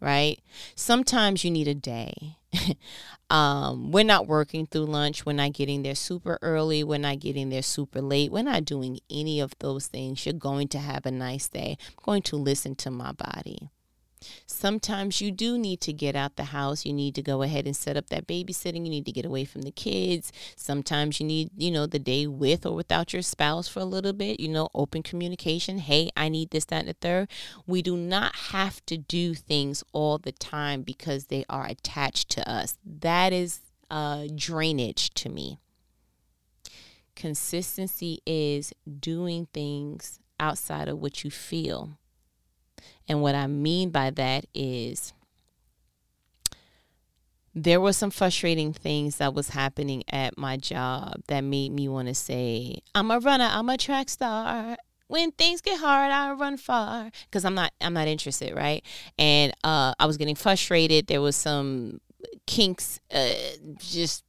Right? 0.00 0.40
Sometimes 0.74 1.44
you 1.44 1.50
need 1.50 1.68
a 1.68 1.74
day. 1.74 2.36
um, 3.30 3.92
we're 3.92 4.04
not 4.04 4.26
working 4.26 4.66
through 4.66 4.86
lunch. 4.86 5.26
We're 5.26 5.32
not 5.32 5.52
getting 5.52 5.82
there 5.82 5.94
super 5.94 6.38
early. 6.42 6.84
We're 6.84 6.98
not 6.98 7.20
getting 7.20 7.50
there 7.50 7.62
super 7.62 8.00
late. 8.00 8.32
We're 8.32 8.42
not 8.42 8.64
doing 8.64 9.00
any 9.10 9.40
of 9.40 9.52
those 9.58 9.86
things. 9.86 10.24
You're 10.24 10.34
going 10.34 10.68
to 10.68 10.78
have 10.78 11.06
a 11.06 11.10
nice 11.10 11.48
day. 11.48 11.76
I'm 11.88 12.04
going 12.04 12.22
to 12.22 12.36
listen 12.36 12.74
to 12.76 12.90
my 12.90 13.12
body. 13.12 13.70
Sometimes 14.46 15.20
you 15.20 15.30
do 15.30 15.58
need 15.58 15.80
to 15.82 15.92
get 15.92 16.16
out 16.16 16.36
the 16.36 16.44
house. 16.44 16.84
You 16.84 16.92
need 16.92 17.14
to 17.14 17.22
go 17.22 17.42
ahead 17.42 17.66
and 17.66 17.76
set 17.76 17.96
up 17.96 18.08
that 18.10 18.26
babysitting. 18.26 18.84
You 18.84 18.90
need 18.90 19.06
to 19.06 19.12
get 19.12 19.24
away 19.24 19.44
from 19.44 19.62
the 19.62 19.70
kids. 19.70 20.32
Sometimes 20.56 21.20
you 21.20 21.26
need, 21.26 21.50
you 21.56 21.70
know, 21.70 21.86
the 21.86 21.98
day 21.98 22.26
with 22.26 22.66
or 22.66 22.74
without 22.74 23.12
your 23.12 23.22
spouse 23.22 23.68
for 23.68 23.80
a 23.80 23.84
little 23.84 24.12
bit, 24.12 24.40
you 24.40 24.48
know, 24.48 24.68
open 24.74 25.02
communication. 25.02 25.78
Hey, 25.78 26.10
I 26.16 26.28
need 26.28 26.50
this, 26.50 26.64
that, 26.66 26.80
and 26.80 26.88
the 26.88 26.94
third. 26.94 27.28
We 27.66 27.82
do 27.82 27.96
not 27.96 28.36
have 28.36 28.84
to 28.86 28.96
do 28.96 29.34
things 29.34 29.82
all 29.92 30.18
the 30.18 30.32
time 30.32 30.82
because 30.82 31.26
they 31.26 31.44
are 31.48 31.66
attached 31.66 32.30
to 32.30 32.50
us. 32.50 32.78
That 32.84 33.32
is 33.32 33.60
uh, 33.90 34.26
drainage 34.34 35.12
to 35.14 35.28
me. 35.28 35.58
Consistency 37.14 38.20
is 38.26 38.72
doing 39.00 39.46
things 39.52 40.18
outside 40.40 40.88
of 40.88 40.98
what 40.98 41.22
you 41.22 41.30
feel 41.30 41.96
and 43.08 43.22
what 43.22 43.34
I 43.34 43.46
mean 43.46 43.90
by 43.90 44.10
that 44.10 44.46
is 44.54 45.12
there 47.54 47.80
were 47.80 47.92
some 47.92 48.10
frustrating 48.10 48.72
things 48.72 49.16
that 49.18 49.32
was 49.32 49.50
happening 49.50 50.02
at 50.08 50.36
my 50.36 50.56
job 50.56 51.22
that 51.28 51.42
made 51.42 51.70
me 51.70 51.88
want 51.88 52.08
to 52.08 52.14
say, 52.14 52.78
I'm 52.94 53.10
a 53.10 53.20
runner, 53.20 53.48
I'm 53.50 53.68
a 53.68 53.76
track 53.76 54.08
star. 54.08 54.76
When 55.06 55.30
things 55.32 55.60
get 55.60 55.78
hard, 55.78 56.10
I 56.10 56.32
run 56.32 56.56
far 56.56 57.10
because 57.26 57.44
I'm 57.44 57.54
not 57.54 57.72
I'm 57.80 57.92
not 57.92 58.08
interested, 58.08 58.56
right? 58.56 58.82
And 59.18 59.52
uh, 59.62 59.94
I 59.98 60.06
was 60.06 60.16
getting 60.16 60.34
frustrated. 60.34 61.06
There 61.06 61.20
was 61.20 61.36
some 61.36 62.00
kinks, 62.46 63.00
uh, 63.12 63.34
just 63.78 64.24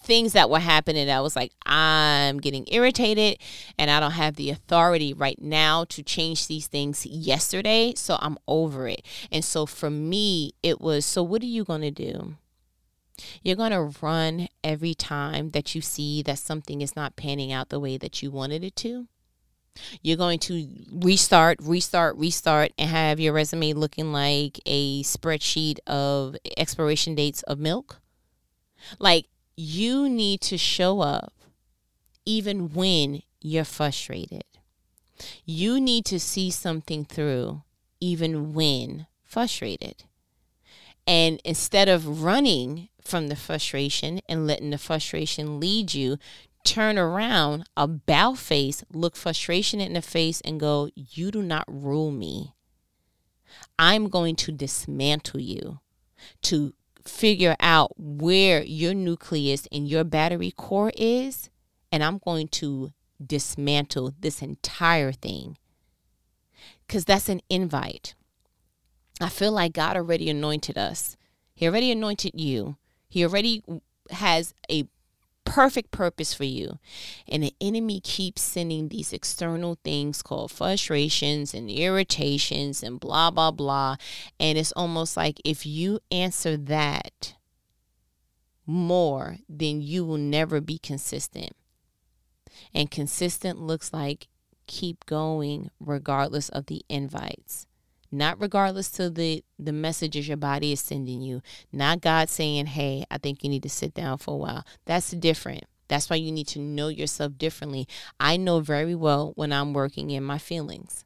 things 0.00 0.32
that 0.32 0.50
were 0.50 0.58
happening 0.58 1.10
I 1.10 1.20
was 1.20 1.36
like, 1.36 1.52
I'm 1.64 2.38
getting 2.38 2.66
irritated 2.70 3.38
and 3.78 3.90
I 3.90 4.00
don't 4.00 4.12
have 4.12 4.36
the 4.36 4.50
authority 4.50 5.12
right 5.12 5.40
now 5.40 5.84
to 5.84 6.02
change 6.02 6.46
these 6.46 6.66
things 6.66 7.06
yesterday. 7.06 7.94
So 7.96 8.18
I'm 8.20 8.38
over 8.46 8.88
it. 8.88 9.02
And 9.30 9.44
so 9.44 9.66
for 9.66 9.90
me, 9.90 10.52
it 10.62 10.80
was 10.80 11.04
so 11.04 11.22
what 11.22 11.42
are 11.42 11.46
you 11.46 11.64
going 11.64 11.82
to 11.82 11.90
do? 11.90 12.36
You're 13.42 13.56
going 13.56 13.72
to 13.72 13.92
run 14.00 14.48
every 14.64 14.94
time 14.94 15.50
that 15.50 15.74
you 15.74 15.80
see 15.80 16.22
that 16.22 16.38
something 16.38 16.80
is 16.80 16.96
not 16.96 17.16
panning 17.16 17.52
out 17.52 17.68
the 17.68 17.80
way 17.80 17.96
that 17.98 18.22
you 18.22 18.30
wanted 18.30 18.64
it 18.64 18.76
to. 18.76 19.06
You're 20.02 20.16
going 20.16 20.38
to 20.40 20.68
restart, 20.92 21.58
restart, 21.62 22.16
restart, 22.16 22.72
and 22.76 22.90
have 22.90 23.18
your 23.18 23.32
resume 23.32 23.72
looking 23.72 24.12
like 24.12 24.60
a 24.66 25.02
spreadsheet 25.02 25.78
of 25.86 26.36
expiration 26.56 27.14
dates 27.14 27.42
of 27.44 27.58
milk. 27.58 28.00
Like, 28.98 29.26
you 29.56 30.08
need 30.08 30.40
to 30.42 30.58
show 30.58 31.00
up 31.00 31.32
even 32.24 32.72
when 32.72 33.22
you're 33.40 33.64
frustrated. 33.64 34.44
You 35.44 35.80
need 35.80 36.04
to 36.06 36.18
see 36.18 36.50
something 36.50 37.04
through 37.04 37.62
even 38.00 38.52
when 38.52 39.06
frustrated. 39.24 40.04
And 41.06 41.40
instead 41.44 41.88
of 41.88 42.22
running 42.22 42.88
from 43.02 43.28
the 43.28 43.36
frustration 43.36 44.20
and 44.28 44.46
letting 44.46 44.70
the 44.70 44.78
frustration 44.78 45.58
lead 45.58 45.94
you, 45.94 46.18
turn 46.64 46.98
around, 46.98 47.64
about 47.76 48.38
face, 48.38 48.84
look 48.92 49.16
frustration 49.16 49.80
in 49.80 49.94
the 49.94 50.02
face, 50.02 50.40
and 50.42 50.60
go, 50.60 50.90
You 50.94 51.30
do 51.30 51.42
not 51.42 51.64
rule 51.66 52.12
me. 52.12 52.54
I'm 53.78 54.08
going 54.08 54.36
to 54.36 54.52
dismantle 54.52 55.40
you 55.40 55.80
to 56.42 56.74
figure 57.04 57.56
out 57.60 57.92
where 57.96 58.62
your 58.62 58.94
nucleus 58.94 59.66
and 59.70 59.88
your 59.88 60.04
battery 60.04 60.52
core 60.56 60.92
is, 60.96 61.50
and 61.90 62.02
I'm 62.02 62.18
going 62.18 62.48
to 62.48 62.92
dismantle 63.24 64.14
this 64.20 64.42
entire 64.42 65.12
thing. 65.12 65.56
Because 66.86 67.04
that's 67.04 67.28
an 67.28 67.40
invite. 67.48 68.14
I 69.20 69.28
feel 69.28 69.52
like 69.52 69.72
God 69.72 69.96
already 69.96 70.28
anointed 70.28 70.76
us. 70.76 71.16
He 71.54 71.66
already 71.66 71.90
anointed 71.90 72.32
you. 72.34 72.76
He 73.08 73.24
already 73.24 73.62
has 74.10 74.54
a 74.70 74.88
perfect 75.44 75.90
purpose 75.90 76.34
for 76.34 76.44
you. 76.44 76.78
And 77.28 77.42
the 77.42 77.54
enemy 77.60 78.00
keeps 78.00 78.42
sending 78.42 78.88
these 78.88 79.12
external 79.12 79.78
things 79.84 80.22
called 80.22 80.50
frustrations 80.50 81.54
and 81.54 81.70
irritations 81.70 82.82
and 82.82 82.98
blah, 82.98 83.30
blah, 83.30 83.50
blah. 83.50 83.96
And 84.38 84.58
it's 84.58 84.72
almost 84.72 85.16
like 85.16 85.40
if 85.44 85.66
you 85.66 86.00
answer 86.10 86.56
that 86.56 87.34
more, 88.66 89.38
then 89.48 89.80
you 89.80 90.04
will 90.04 90.18
never 90.18 90.60
be 90.60 90.78
consistent. 90.78 91.52
And 92.74 92.90
consistent 92.90 93.58
looks 93.58 93.92
like 93.92 94.28
keep 94.66 95.04
going 95.06 95.70
regardless 95.80 96.48
of 96.48 96.66
the 96.66 96.82
invites 96.88 97.66
not 98.12 98.40
regardless 98.40 98.90
to 98.90 99.10
the 99.10 99.42
the 99.58 99.72
messages 99.72 100.28
your 100.28 100.36
body 100.36 100.72
is 100.72 100.80
sending 100.80 101.20
you 101.20 101.42
not 101.72 102.00
god 102.00 102.28
saying 102.28 102.66
hey 102.66 103.04
i 103.10 103.18
think 103.18 103.42
you 103.42 103.50
need 103.50 103.62
to 103.62 103.68
sit 103.68 103.94
down 103.94 104.18
for 104.18 104.34
a 104.34 104.36
while 104.36 104.64
that's 104.84 105.10
different 105.12 105.64
that's 105.88 106.08
why 106.08 106.16
you 106.16 106.30
need 106.30 106.46
to 106.46 106.58
know 106.58 106.88
yourself 106.88 107.36
differently 107.38 107.88
i 108.20 108.36
know 108.36 108.60
very 108.60 108.94
well 108.94 109.32
when 109.34 109.52
i'm 109.52 109.72
working 109.72 110.10
in 110.10 110.22
my 110.22 110.38
feelings 110.38 111.04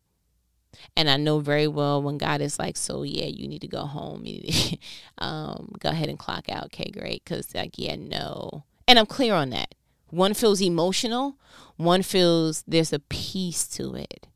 and 0.97 1.09
I 1.09 1.17
know 1.17 1.39
very 1.39 1.67
well 1.67 2.03
when 2.03 2.19
God 2.19 2.41
is 2.41 2.59
like, 2.59 2.77
so 2.77 3.03
yeah, 3.03 3.27
you 3.27 3.49
need 3.49 3.61
to 3.63 3.69
go 3.69 3.87
home. 3.87 4.25
To, 4.25 4.79
um, 5.19 5.73
go 5.79 5.91
ahead 5.91 6.09
and 6.09 6.19
clock 6.19 6.49
out. 6.49 6.67
Okay, 6.67 6.91
great. 6.91 7.25
Because 7.25 7.55
like, 7.55 7.79
yeah, 7.79 7.97
no. 7.97 8.65
And 8.87 8.99
I'm 8.99 9.07
clear 9.07 9.35
on 9.35 9.51
that. 9.51 9.75
One 10.11 10.35
feels 10.35 10.63
emotional. 10.63 11.37
One 11.77 12.03
feels 12.03 12.63
there's 12.67 12.93
a 12.93 12.99
peace 12.99 13.67
to 13.69 13.95
it. 13.95 14.29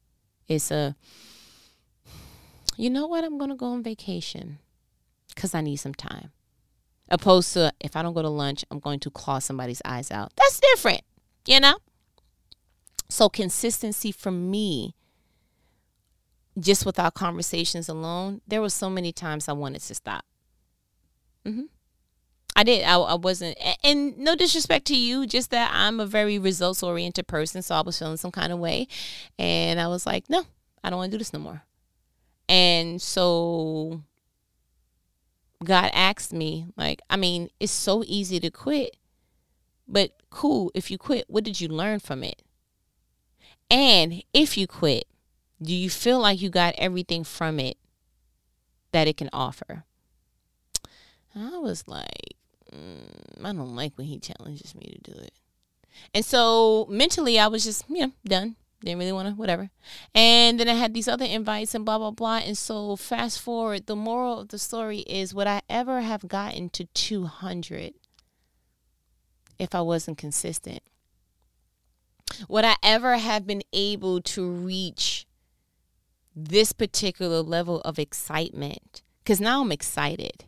It's 0.48 0.70
a 0.70 0.96
you 2.80 2.88
know 2.88 3.06
what? 3.06 3.24
I'm 3.24 3.36
going 3.36 3.50
to 3.50 3.56
go 3.56 3.66
on 3.66 3.82
vacation 3.82 4.58
because 5.34 5.54
I 5.54 5.60
need 5.60 5.76
some 5.76 5.94
time. 5.94 6.32
Opposed 7.10 7.52
to 7.52 7.72
if 7.78 7.94
I 7.94 8.02
don't 8.02 8.14
go 8.14 8.22
to 8.22 8.28
lunch, 8.28 8.64
I'm 8.70 8.78
going 8.78 9.00
to 9.00 9.10
claw 9.10 9.38
somebody's 9.38 9.82
eyes 9.84 10.10
out. 10.10 10.32
That's 10.36 10.60
different, 10.60 11.02
you 11.46 11.60
know? 11.60 11.78
So, 13.10 13.28
consistency 13.28 14.12
for 14.12 14.30
me, 14.30 14.94
just 16.58 16.86
with 16.86 16.98
our 16.98 17.10
conversations 17.10 17.88
alone, 17.88 18.40
there 18.46 18.62
were 18.62 18.70
so 18.70 18.88
many 18.88 19.12
times 19.12 19.48
I 19.48 19.52
wanted 19.52 19.82
to 19.82 19.94
stop. 19.94 20.24
Mm-hmm. 21.44 21.64
I 22.56 22.64
did. 22.64 22.84
I, 22.84 22.94
I 22.96 23.14
wasn't, 23.14 23.58
and 23.84 24.16
no 24.16 24.34
disrespect 24.34 24.86
to 24.86 24.96
you, 24.96 25.26
just 25.26 25.50
that 25.50 25.70
I'm 25.74 26.00
a 26.00 26.06
very 26.06 26.38
results 26.38 26.82
oriented 26.82 27.26
person. 27.26 27.60
So 27.60 27.74
I 27.74 27.82
was 27.82 27.98
feeling 27.98 28.16
some 28.16 28.32
kind 28.32 28.52
of 28.52 28.58
way. 28.58 28.88
And 29.38 29.80
I 29.80 29.88
was 29.88 30.06
like, 30.06 30.30
no, 30.30 30.44
I 30.82 30.90
don't 30.90 30.98
want 30.98 31.10
to 31.10 31.14
do 31.16 31.18
this 31.18 31.32
no 31.32 31.40
more. 31.40 31.62
And 32.50 33.00
so 33.00 34.02
God 35.62 35.90
asked 35.94 36.32
me, 36.32 36.66
like, 36.76 37.00
I 37.08 37.16
mean, 37.16 37.48
it's 37.60 37.70
so 37.70 38.02
easy 38.04 38.40
to 38.40 38.50
quit, 38.50 38.96
but 39.86 40.20
cool, 40.30 40.72
if 40.74 40.90
you 40.90 40.98
quit, 40.98 41.26
what 41.28 41.44
did 41.44 41.60
you 41.60 41.68
learn 41.68 42.00
from 42.00 42.24
it? 42.24 42.42
And 43.70 44.24
if 44.34 44.58
you 44.58 44.66
quit, 44.66 45.06
do 45.62 45.72
you 45.72 45.88
feel 45.88 46.18
like 46.18 46.42
you 46.42 46.50
got 46.50 46.74
everything 46.76 47.22
from 47.22 47.60
it 47.60 47.78
that 48.90 49.06
it 49.06 49.16
can 49.16 49.30
offer? 49.32 49.84
I 51.36 51.56
was 51.58 51.86
like, 51.86 52.34
mm, 52.74 53.44
I 53.44 53.52
don't 53.52 53.76
like 53.76 53.92
when 53.94 54.08
he 54.08 54.18
challenges 54.18 54.74
me 54.74 54.92
to 55.04 55.12
do 55.12 55.16
it. 55.20 55.34
And 56.12 56.24
so 56.24 56.88
mentally, 56.90 57.38
I 57.38 57.46
was 57.46 57.62
just, 57.62 57.88
know, 57.88 58.10
done 58.24 58.56
didn't 58.80 58.98
really 58.98 59.12
want 59.12 59.28
to 59.28 59.34
whatever. 59.34 59.70
And 60.14 60.58
then 60.58 60.68
i 60.68 60.74
had 60.74 60.94
these 60.94 61.08
other 61.08 61.24
invites 61.24 61.74
and 61.74 61.84
blah 61.84 61.98
blah 61.98 62.10
blah. 62.10 62.38
And 62.38 62.56
so 62.56 62.96
fast 62.96 63.40
forward 63.40 63.86
the 63.86 63.96
moral 63.96 64.40
of 64.40 64.48
the 64.48 64.58
story 64.58 65.00
is 65.00 65.34
would 65.34 65.46
i 65.46 65.62
ever 65.68 66.00
have 66.00 66.28
gotten 66.28 66.70
to 66.70 66.84
200 66.86 67.94
if 69.58 69.74
i 69.74 69.80
wasn't 69.80 70.18
consistent? 70.18 70.82
Would 72.48 72.64
i 72.64 72.76
ever 72.82 73.18
have 73.18 73.46
been 73.46 73.62
able 73.72 74.20
to 74.22 74.48
reach 74.48 75.26
this 76.34 76.72
particular 76.72 77.42
level 77.42 77.80
of 77.82 77.98
excitement? 77.98 79.02
Because 79.22 79.40
now 79.40 79.60
i'm 79.60 79.72
excited. 79.72 80.44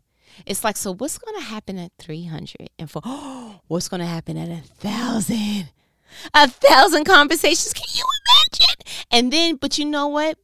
It's 0.47 0.65
like 0.65 0.79
so 0.79 0.95
what's 0.95 1.19
going 1.19 1.39
to 1.39 1.45
happen 1.45 1.79
at 1.79 1.93
300 1.99 2.71
and 2.79 2.91
for 2.91 3.03
oh, 3.05 3.61
what's 3.67 3.89
going 3.89 4.01
to 4.01 4.07
happen 4.07 4.39
at 4.39 4.49
a 4.49 4.63
thousand 4.63 5.69
a 6.35 6.49
thousand 6.49 7.05
conversations. 7.05 7.73
Can 7.73 7.87
you 7.95 8.05
imagine? 8.27 8.83
And 9.11 9.33
then, 9.33 9.57
but 9.57 9.79
you 9.79 9.85
know 9.85 10.09
what? 10.09 10.39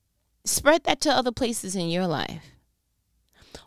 Spread 0.44 0.84
that 0.84 1.00
to 1.02 1.10
other 1.10 1.32
places 1.32 1.74
in 1.76 1.88
your 1.88 2.06
life. 2.06 2.42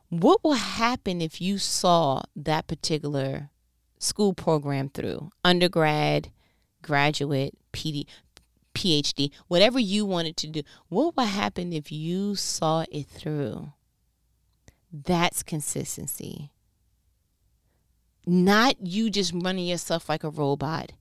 What 0.10 0.44
will 0.44 0.54
happen 0.54 1.22
if 1.22 1.40
you 1.40 1.58
saw 1.58 2.24
that 2.36 2.68
particular 2.68 3.50
school 3.98 4.34
program 4.34 4.90
through 4.90 5.30
undergrad, 5.46 6.32
graduate, 6.82 7.58
PD, 7.72 8.06
PhD, 8.74 9.32
whatever 9.48 9.80
you 9.80 10.06
wanted 10.06 10.38
to 10.38 10.48
do? 10.48 10.64
What 10.90 11.16
will 11.16 11.26
happen 11.26 11.72
if 11.72 11.92
you 11.92 12.36
saw 12.36 12.86
it 12.92 13.08
through? 13.08 13.72
That's 14.92 15.44
consistency. 15.44 16.52
Not 18.26 18.86
you 18.86 19.10
just 19.10 19.34
running 19.34 19.66
yourself 19.66 20.10
like 20.10 20.24
a 20.24 20.30
robot 20.30 20.92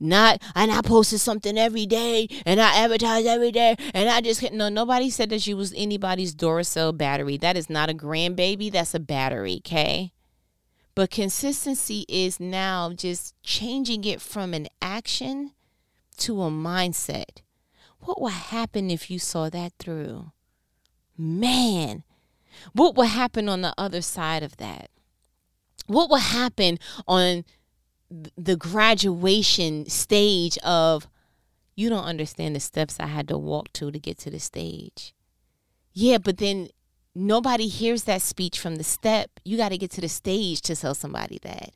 not 0.00 0.42
and 0.54 0.70
I 0.70 0.80
posted 0.82 1.20
something 1.20 1.58
every 1.58 1.86
day 1.86 2.28
and 2.46 2.60
I 2.60 2.78
advertise 2.78 3.26
every 3.26 3.50
day 3.52 3.76
and 3.94 4.08
I 4.08 4.20
just 4.20 4.40
hit 4.40 4.52
no 4.52 4.68
nobody 4.68 5.10
said 5.10 5.30
that 5.30 5.42
she 5.42 5.54
was 5.54 5.72
anybody's 5.76 6.34
Duracell 6.34 6.96
battery. 6.96 7.36
That 7.36 7.56
is 7.56 7.68
not 7.68 7.90
a 7.90 7.94
grandbaby, 7.94 8.70
that's 8.70 8.94
a 8.94 9.00
battery, 9.00 9.60
okay? 9.66 10.12
But 10.94 11.10
consistency 11.10 12.04
is 12.08 12.40
now 12.40 12.92
just 12.92 13.40
changing 13.42 14.04
it 14.04 14.20
from 14.20 14.52
an 14.52 14.66
action 14.82 15.52
to 16.18 16.42
a 16.42 16.50
mindset. 16.50 17.42
What 18.00 18.20
would 18.20 18.32
happen 18.32 18.90
if 18.90 19.10
you 19.10 19.18
saw 19.18 19.48
that 19.50 19.72
through? 19.78 20.32
Man, 21.16 22.04
what 22.72 22.96
would 22.96 23.08
happen 23.08 23.48
on 23.48 23.62
the 23.62 23.74
other 23.78 24.00
side 24.00 24.42
of 24.42 24.56
that? 24.56 24.90
What 25.86 26.10
would 26.10 26.20
happen 26.22 26.78
on 27.06 27.44
the 28.10 28.56
graduation 28.56 29.88
stage 29.88 30.58
of 30.58 31.08
you 31.76 31.88
don't 31.88 32.04
understand 32.04 32.56
the 32.56 32.60
steps 32.60 32.98
I 32.98 33.06
had 33.06 33.28
to 33.28 33.38
walk 33.38 33.72
to 33.74 33.90
to 33.90 33.98
get 33.98 34.18
to 34.18 34.30
the 34.30 34.40
stage. 34.40 35.14
Yeah, 35.92 36.18
but 36.18 36.38
then 36.38 36.68
nobody 37.14 37.68
hears 37.68 38.04
that 38.04 38.22
speech 38.22 38.58
from 38.58 38.76
the 38.76 38.84
step. 38.84 39.30
You 39.44 39.56
got 39.56 39.70
to 39.70 39.78
get 39.78 39.90
to 39.92 40.00
the 40.00 40.08
stage 40.08 40.60
to 40.62 40.76
tell 40.76 40.94
somebody 40.94 41.38
that. 41.42 41.72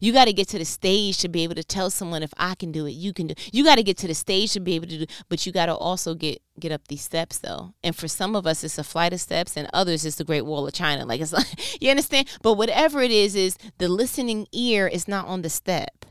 You 0.00 0.12
got 0.12 0.26
to 0.26 0.32
get 0.32 0.48
to 0.48 0.58
the 0.58 0.64
stage 0.64 1.18
to 1.18 1.28
be 1.28 1.44
able 1.44 1.54
to 1.54 1.64
tell 1.64 1.90
someone 1.90 2.22
if 2.22 2.32
I 2.36 2.54
can 2.54 2.72
do 2.72 2.86
it, 2.86 2.92
you 2.92 3.12
can 3.12 3.28
do. 3.28 3.34
You 3.52 3.64
got 3.64 3.76
to 3.76 3.82
get 3.82 3.96
to 3.98 4.06
the 4.06 4.14
stage 4.14 4.52
to 4.52 4.60
be 4.60 4.74
able 4.74 4.86
to 4.86 4.98
do. 4.98 5.06
But 5.28 5.46
you 5.46 5.52
got 5.52 5.66
to 5.66 5.74
also 5.74 6.14
get 6.14 6.42
get 6.60 6.72
up 6.72 6.88
these 6.88 7.02
steps 7.02 7.38
though. 7.38 7.74
And 7.82 7.94
for 7.94 8.08
some 8.08 8.34
of 8.36 8.46
us, 8.46 8.64
it's 8.64 8.78
a 8.78 8.84
flight 8.84 9.12
of 9.12 9.20
steps, 9.20 9.56
and 9.56 9.68
others, 9.72 10.04
it's 10.04 10.16
the 10.16 10.24
Great 10.24 10.44
Wall 10.44 10.66
of 10.66 10.74
China. 10.74 11.06
Like 11.06 11.20
it's 11.20 11.32
like 11.34 11.82
you 11.82 11.90
understand. 11.90 12.28
But 12.42 12.54
whatever 12.54 13.00
it 13.00 13.10
is, 13.10 13.34
is 13.34 13.56
the 13.78 13.88
listening 13.88 14.46
ear 14.52 14.86
is 14.86 15.08
not 15.08 15.26
on 15.26 15.42
the 15.42 15.50
step. 15.50 16.04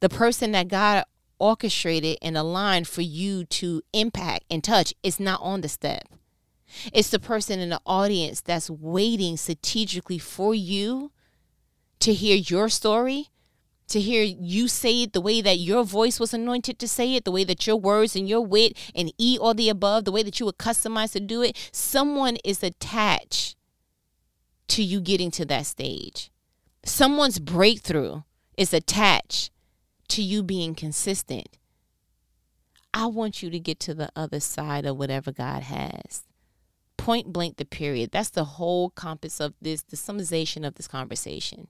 The 0.00 0.08
person 0.08 0.52
that 0.52 0.68
God 0.68 1.04
orchestrated 1.38 2.18
and 2.22 2.36
aligned 2.36 2.88
for 2.88 3.02
you 3.02 3.44
to 3.44 3.82
impact 3.92 4.44
and 4.50 4.62
touch 4.62 4.94
is 5.02 5.18
not 5.18 5.40
on 5.42 5.60
the 5.60 5.68
step. 5.68 6.08
It's 6.92 7.10
the 7.10 7.18
person 7.18 7.60
in 7.60 7.68
the 7.68 7.80
audience 7.84 8.40
that's 8.40 8.70
waiting 8.70 9.36
strategically 9.36 10.18
for 10.18 10.54
you 10.54 11.11
to 12.02 12.12
hear 12.12 12.34
your 12.34 12.68
story, 12.68 13.28
to 13.86 14.00
hear 14.00 14.24
you 14.24 14.66
say 14.66 15.04
it 15.04 15.12
the 15.12 15.20
way 15.20 15.40
that 15.40 15.58
your 15.58 15.84
voice 15.84 16.18
was 16.18 16.34
anointed 16.34 16.76
to 16.80 16.88
say 16.88 17.14
it, 17.14 17.24
the 17.24 17.30
way 17.30 17.44
that 17.44 17.64
your 17.64 17.76
words 17.76 18.16
and 18.16 18.28
your 18.28 18.44
wit 18.44 18.76
and 18.92 19.12
E 19.18 19.38
or 19.40 19.54
the 19.54 19.68
above, 19.68 20.04
the 20.04 20.10
way 20.10 20.24
that 20.24 20.40
you 20.40 20.46
were 20.46 20.52
customized 20.52 21.12
to 21.12 21.20
do 21.20 21.42
it. 21.42 21.56
Someone 21.70 22.38
is 22.44 22.64
attached 22.64 23.54
to 24.66 24.82
you 24.82 25.00
getting 25.00 25.30
to 25.30 25.44
that 25.44 25.64
stage. 25.64 26.32
Someone's 26.84 27.38
breakthrough 27.38 28.22
is 28.56 28.74
attached 28.74 29.52
to 30.08 30.22
you 30.22 30.42
being 30.42 30.74
consistent. 30.74 31.56
I 32.92 33.06
want 33.06 33.44
you 33.44 33.50
to 33.50 33.60
get 33.60 33.78
to 33.80 33.94
the 33.94 34.10
other 34.16 34.40
side 34.40 34.86
of 34.86 34.98
whatever 34.98 35.30
God 35.30 35.62
has. 35.62 36.24
Point 36.96 37.32
blank, 37.32 37.58
the 37.58 37.64
period. 37.64 38.10
That's 38.10 38.30
the 38.30 38.44
whole 38.44 38.90
compass 38.90 39.38
of 39.38 39.54
this, 39.62 39.82
the 39.82 39.96
summarization 39.96 40.66
of 40.66 40.74
this 40.74 40.88
conversation. 40.88 41.68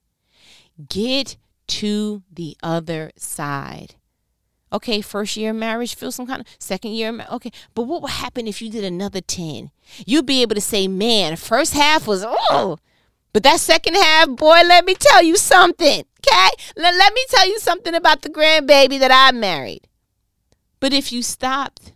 Get 0.89 1.37
to 1.69 2.23
the 2.33 2.57
other 2.63 3.13
side. 3.17 3.95
Okay, 4.73 5.03
first 5.03 5.37
year 5.37 5.51
of 5.51 5.57
marriage, 5.57 5.95
feel 5.95 6.11
some 6.11 6.27
kind 6.27 6.41
of 6.41 6.47
second 6.59 6.93
year. 6.93 7.27
Okay, 7.31 7.53
but 7.75 7.83
what 7.83 8.01
would 8.01 8.13
happen 8.13 8.49
if 8.49 8.63
you 8.63 8.71
did 8.71 8.85
another 8.85 9.21
10? 9.21 9.71
You'd 10.07 10.27
be 10.27 10.41
able 10.41 10.55
to 10.55 10.63
say, 10.63 10.89
man, 10.89 11.37
first 11.37 11.75
half 11.75 12.07
was, 12.07 12.25
oh, 12.27 12.79
but 13.33 13.43
that 13.43 13.61
second 13.61 13.95
half, 13.95 14.31
boy, 14.31 14.61
let 14.67 14.85
me 14.85 14.95
tell 14.95 15.23
you 15.23 15.37
something. 15.37 16.05
Okay? 16.27 16.49
Let, 16.77 16.95
let 16.95 17.13
me 17.13 17.25
tell 17.29 17.49
you 17.49 17.59
something 17.59 17.95
about 17.95 18.23
the 18.23 18.31
grandbaby 18.31 18.99
that 18.99 19.11
I 19.13 19.37
married. 19.37 19.89
But 20.81 20.93
if 20.93 21.13
you 21.13 21.23
stopped 21.23 21.93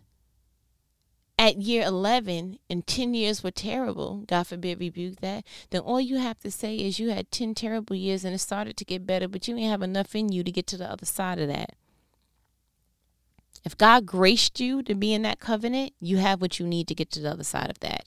at 1.37 1.57
year 1.57 1.85
11 1.85 2.57
and 2.69 2.87
10 2.87 3.13
years 3.13 3.43
were 3.43 3.51
terrible, 3.51 4.23
God 4.27 4.47
forbid 4.47 4.79
rebuke 4.79 5.21
that, 5.21 5.45
then 5.69 5.81
all 5.81 6.01
you 6.01 6.17
have 6.17 6.39
to 6.39 6.51
say 6.51 6.75
is 6.75 6.99
you 6.99 7.09
had 7.09 7.31
10 7.31 7.53
terrible 7.53 7.95
years 7.95 8.25
and 8.25 8.33
it 8.33 8.39
started 8.39 8.75
to 8.77 8.85
get 8.85 9.05
better, 9.05 9.27
but 9.27 9.47
you 9.47 9.53
didn't 9.53 9.69
have 9.69 9.83
enough 9.83 10.15
in 10.15 10.31
you 10.31 10.43
to 10.43 10.51
get 10.51 10.65
to 10.67 10.77
the 10.77 10.89
other 10.89 11.05
side 11.05 11.39
of 11.39 11.47
that. 11.47 11.75
If 13.63 13.77
God 13.77 14.05
graced 14.05 14.59
you 14.59 14.81
to 14.83 14.95
be 14.95 15.13
in 15.13 15.21
that 15.23 15.39
covenant, 15.39 15.93
you 15.99 16.17
have 16.17 16.41
what 16.41 16.59
you 16.59 16.65
need 16.65 16.87
to 16.87 16.95
get 16.95 17.11
to 17.11 17.19
the 17.19 17.31
other 17.31 17.43
side 17.43 17.69
of 17.69 17.79
that. 17.79 18.05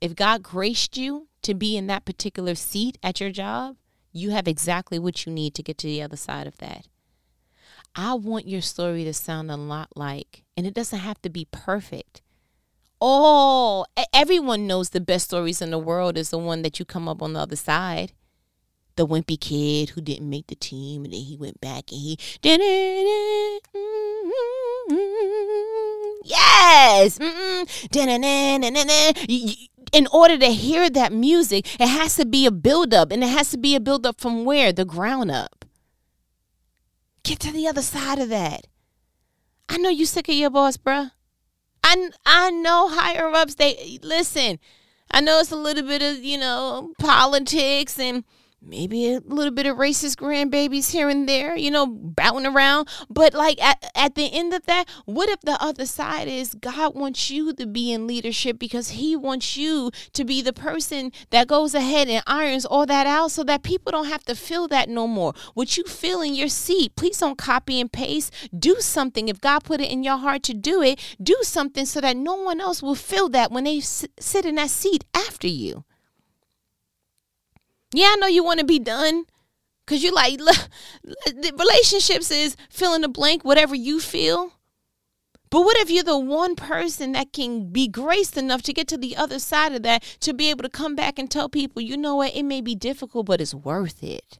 If 0.00 0.16
God 0.16 0.42
graced 0.42 0.96
you 0.96 1.28
to 1.42 1.54
be 1.54 1.76
in 1.76 1.86
that 1.88 2.04
particular 2.04 2.54
seat 2.54 2.98
at 3.02 3.20
your 3.20 3.30
job, 3.30 3.76
you 4.12 4.30
have 4.30 4.48
exactly 4.48 4.98
what 4.98 5.26
you 5.26 5.32
need 5.32 5.54
to 5.54 5.62
get 5.62 5.78
to 5.78 5.86
the 5.86 6.02
other 6.02 6.16
side 6.16 6.46
of 6.46 6.58
that. 6.58 6.86
I 8.00 8.14
want 8.14 8.46
your 8.46 8.60
story 8.60 9.02
to 9.02 9.12
sound 9.12 9.50
a 9.50 9.56
lot 9.56 9.88
like, 9.96 10.44
and 10.56 10.64
it 10.64 10.72
doesn't 10.72 11.00
have 11.00 11.20
to 11.22 11.28
be 11.28 11.48
perfect. 11.50 12.22
Oh, 13.00 13.86
everyone 14.12 14.68
knows 14.68 14.90
the 14.90 15.00
best 15.00 15.24
stories 15.24 15.60
in 15.60 15.72
the 15.72 15.80
world 15.80 16.16
is 16.16 16.30
the 16.30 16.38
one 16.38 16.62
that 16.62 16.78
you 16.78 16.84
come 16.84 17.08
up 17.08 17.20
on 17.20 17.32
the 17.32 17.40
other 17.40 17.56
side. 17.56 18.12
The 18.94 19.04
wimpy 19.04 19.40
kid 19.40 19.90
who 19.90 20.00
didn't 20.00 20.30
make 20.30 20.46
the 20.46 20.54
team 20.54 21.04
and 21.04 21.12
then 21.12 21.22
he 21.22 21.36
went 21.36 21.60
back 21.60 21.90
and 21.90 22.00
he 22.00 22.16
did 22.40 22.60
it. 22.62 23.62
Yes. 26.24 27.18
In 29.92 30.06
order 30.12 30.38
to 30.38 30.52
hear 30.52 30.88
that 30.88 31.12
music, 31.12 31.80
it 31.80 31.88
has 31.88 32.14
to 32.14 32.24
be 32.24 32.46
a 32.46 32.52
buildup, 32.52 33.10
and 33.10 33.24
it 33.24 33.30
has 33.30 33.50
to 33.50 33.58
be 33.58 33.74
a 33.74 33.80
buildup 33.80 34.20
from 34.20 34.44
where? 34.44 34.72
The 34.72 34.84
ground 34.84 35.32
up. 35.32 35.57
Get 37.22 37.40
to 37.40 37.52
the 37.52 37.66
other 37.66 37.82
side 37.82 38.18
of 38.18 38.28
that. 38.28 38.66
I 39.68 39.76
know 39.76 39.90
you 39.90 40.06
sick 40.06 40.28
of 40.28 40.34
your 40.34 40.50
boss, 40.50 40.76
bruh. 40.76 41.12
I, 41.84 42.10
I 42.24 42.50
know 42.50 42.88
higher 42.88 43.28
ups, 43.28 43.54
they 43.54 43.98
listen. 44.02 44.58
I 45.10 45.20
know 45.20 45.40
it's 45.40 45.52
a 45.52 45.56
little 45.56 45.84
bit 45.84 46.02
of, 46.02 46.22
you 46.22 46.38
know, 46.38 46.92
politics 46.98 47.98
and 47.98 48.24
maybe 48.60 49.14
a 49.14 49.20
little 49.20 49.52
bit 49.52 49.66
of 49.66 49.76
racist 49.76 50.16
grandbabies 50.16 50.90
here 50.90 51.08
and 51.08 51.28
there, 51.28 51.56
you 51.56 51.70
know, 51.70 51.86
bouting 51.86 52.46
around. 52.46 52.88
But 53.08 53.34
like 53.34 53.62
at, 53.62 53.90
at 53.94 54.14
the 54.14 54.32
end 54.32 54.52
of 54.52 54.66
that, 54.66 54.88
what 55.04 55.28
if 55.28 55.40
the 55.40 55.62
other 55.62 55.86
side 55.86 56.28
is 56.28 56.54
God 56.54 56.94
wants 56.94 57.30
you 57.30 57.52
to 57.54 57.66
be 57.66 57.92
in 57.92 58.06
leadership 58.06 58.58
because 58.58 58.90
he 58.90 59.16
wants 59.16 59.56
you 59.56 59.90
to 60.12 60.24
be 60.24 60.42
the 60.42 60.52
person 60.52 61.12
that 61.30 61.48
goes 61.48 61.74
ahead 61.74 62.08
and 62.08 62.22
irons 62.26 62.64
all 62.64 62.86
that 62.86 63.06
out 63.06 63.30
so 63.30 63.44
that 63.44 63.62
people 63.62 63.92
don't 63.92 64.06
have 64.06 64.24
to 64.24 64.34
feel 64.34 64.68
that 64.68 64.88
no 64.88 65.06
more. 65.06 65.34
What 65.54 65.76
you 65.76 65.84
feel 65.84 66.20
in 66.20 66.34
your 66.34 66.48
seat, 66.48 66.96
please 66.96 67.18
don't 67.18 67.38
copy 67.38 67.80
and 67.80 67.90
paste. 67.90 68.32
Do 68.56 68.76
something. 68.80 69.28
If 69.28 69.40
God 69.40 69.64
put 69.64 69.80
it 69.80 69.90
in 69.90 70.02
your 70.02 70.16
heart 70.16 70.42
to 70.44 70.54
do 70.54 70.82
it, 70.82 71.16
do 71.22 71.36
something 71.42 71.86
so 71.86 72.00
that 72.00 72.16
no 72.16 72.34
one 72.34 72.60
else 72.60 72.82
will 72.82 72.94
feel 72.94 73.28
that 73.30 73.50
when 73.50 73.64
they 73.64 73.80
sit 73.80 74.44
in 74.44 74.56
that 74.56 74.70
seat 74.70 75.04
after 75.14 75.46
you. 75.46 75.84
Yeah, 77.92 78.12
I 78.12 78.16
know 78.16 78.26
you 78.26 78.44
want 78.44 78.60
to 78.60 78.66
be 78.66 78.78
done 78.78 79.24
because 79.86 80.02
you 80.02 80.12
like 80.12 80.38
the 80.38 81.52
relationships 81.58 82.30
is 82.30 82.56
fill 82.68 82.94
in 82.94 83.00
the 83.00 83.08
blank, 83.08 83.44
whatever 83.44 83.74
you 83.74 84.00
feel. 84.00 84.52
But 85.50 85.62
what 85.62 85.78
if 85.78 85.90
you're 85.90 86.04
the 86.04 86.18
one 86.18 86.56
person 86.56 87.12
that 87.12 87.32
can 87.32 87.72
be 87.72 87.88
graced 87.88 88.36
enough 88.36 88.60
to 88.62 88.74
get 88.74 88.86
to 88.88 88.98
the 88.98 89.16
other 89.16 89.38
side 89.38 89.72
of 89.72 89.82
that 89.84 90.02
to 90.20 90.34
be 90.34 90.50
able 90.50 90.62
to 90.62 90.68
come 90.68 90.94
back 90.94 91.18
and 91.18 91.30
tell 91.30 91.48
people, 91.48 91.80
you 91.80 91.96
know 91.96 92.16
what, 92.16 92.36
it 92.36 92.42
may 92.42 92.60
be 92.60 92.74
difficult, 92.74 93.24
but 93.26 93.40
it's 93.40 93.54
worth 93.54 94.02
it. 94.02 94.38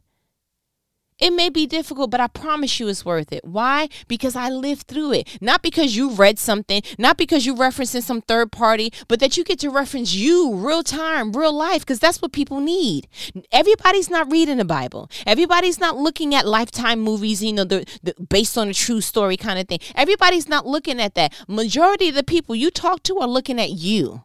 It 1.19 1.31
may 1.31 1.49
be 1.49 1.65
difficult, 1.65 2.11
but 2.11 2.19
I 2.19 2.27
promise 2.27 2.79
you 2.79 2.87
it's 2.87 3.05
worth 3.05 3.31
it. 3.31 3.43
Why? 3.45 3.89
Because 4.07 4.35
I 4.35 4.49
lived 4.49 4.87
through 4.87 5.13
it. 5.13 5.37
Not 5.41 5.61
because 5.61 5.95
you 5.95 6.11
read 6.11 6.39
something, 6.39 6.81
not 6.97 7.17
because 7.17 7.45
you 7.45 7.55
referencing 7.55 8.01
some 8.01 8.21
third 8.21 8.51
party, 8.51 8.91
but 9.07 9.19
that 9.19 9.37
you 9.37 9.43
get 9.43 9.59
to 9.59 9.69
reference 9.69 10.13
you 10.13 10.55
real 10.55 10.83
time, 10.83 11.31
real 11.33 11.53
life, 11.53 11.81
because 11.81 11.99
that's 11.99 12.21
what 12.21 12.31
people 12.31 12.59
need. 12.59 13.07
Everybody's 13.51 14.09
not 14.09 14.31
reading 14.31 14.57
the 14.57 14.65
Bible. 14.65 15.09
Everybody's 15.25 15.79
not 15.79 15.97
looking 15.97 16.33
at 16.33 16.47
lifetime 16.47 16.99
movies, 16.99 17.43
you 17.43 17.53
know, 17.53 17.63
the, 17.63 17.85
the 18.01 18.13
based 18.29 18.57
on 18.57 18.69
a 18.69 18.73
true 18.73 19.01
story 19.01 19.37
kind 19.37 19.59
of 19.59 19.67
thing. 19.67 19.79
Everybody's 19.95 20.47
not 20.47 20.65
looking 20.65 20.99
at 21.01 21.15
that. 21.15 21.33
Majority 21.47 22.09
of 22.09 22.15
the 22.15 22.23
people 22.23 22.55
you 22.55 22.71
talk 22.71 23.03
to 23.03 23.19
are 23.19 23.27
looking 23.27 23.59
at 23.59 23.71
you. 23.71 24.23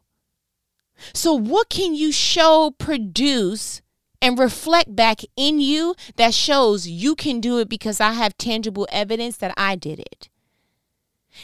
So 1.13 1.35
what 1.35 1.69
can 1.71 1.95
you 1.95 2.13
show, 2.13 2.73
produce, 2.79 3.83
and 4.25 4.39
reflect 4.39 4.97
back 4.97 5.21
in 5.37 5.61
you 5.61 5.95
that 6.17 6.33
shows 6.33 6.89
you 6.89 7.15
can 7.15 7.41
do 7.41 7.59
it 7.59 7.69
because 7.69 8.01
I 8.01 8.15
have 8.15 8.39
tangible 8.39 8.89
evidence 8.91 9.37
that 9.37 9.53
I 9.55 9.77
did 9.77 10.01
it. 10.01 10.31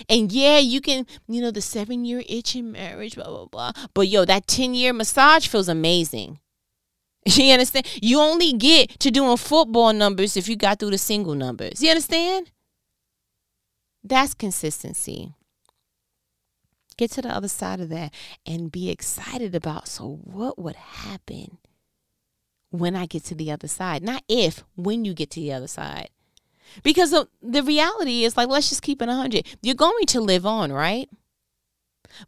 And 0.09 0.33
yeah, 0.33 0.57
you 0.57 0.81
can, 0.81 1.07
you 1.29 1.43
know, 1.43 1.51
the 1.51 1.61
seven 1.61 2.07
year 2.07 2.23
itch 2.27 2.57
in 2.57 2.73
marriage, 2.73 3.17
blah, 3.17 3.27
blah, 3.27 3.45
blah. 3.45 3.73
But 3.93 4.09
yo, 4.09 4.25
that 4.25 4.47
10 4.47 4.73
year 4.73 4.95
massage 4.95 5.47
feels 5.47 5.69
amazing. 5.69 6.41
You 7.27 7.53
understand? 7.53 7.87
You 8.01 8.19
only 8.19 8.55
get 8.55 8.99
to 9.01 9.11
doing 9.11 9.37
football 9.37 9.93
numbers 9.93 10.39
if 10.39 10.49
you 10.49 10.57
got 10.57 10.79
through 10.79 10.93
the 10.93 10.99
single 10.99 11.35
numbers. 11.35 11.83
You 11.83 11.91
understand? 11.91 12.51
That's 14.03 14.33
consistency. 14.33 15.35
Get 16.97 17.11
to 17.13 17.23
the 17.23 17.29
other 17.29 17.49
side 17.49 17.81
of 17.81 17.91
that 17.91 18.15
and 18.47 18.73
be 18.73 18.89
excited 18.89 19.55
about 19.55 19.87
so 19.87 20.19
what 20.25 20.59
would 20.59 20.77
happen 20.77 21.59
when 22.71 22.97
I 22.97 23.07
get 23.07 23.25
to 23.25 23.35
the 23.35 23.51
other 23.51 23.69
side. 23.69 24.03
Not 24.03 24.25
if, 24.29 24.65
when 24.77 25.05
you 25.05 25.15
get 25.15 25.31
to 25.33 25.41
the 25.41 25.53
other 25.53 25.67
side. 25.67 26.11
Because 26.83 27.11
the, 27.11 27.29
the 27.43 27.63
reality 27.63 28.25
is 28.25 28.37
like 28.37 28.49
let's 28.49 28.69
just 28.69 28.83
keep 28.83 29.03
it 29.03 29.09
100. 29.09 29.47
You're 29.63 29.75
going 29.75 30.07
to 30.07 30.21
live 30.21 30.47
on, 30.47 30.73
right? 30.73 31.09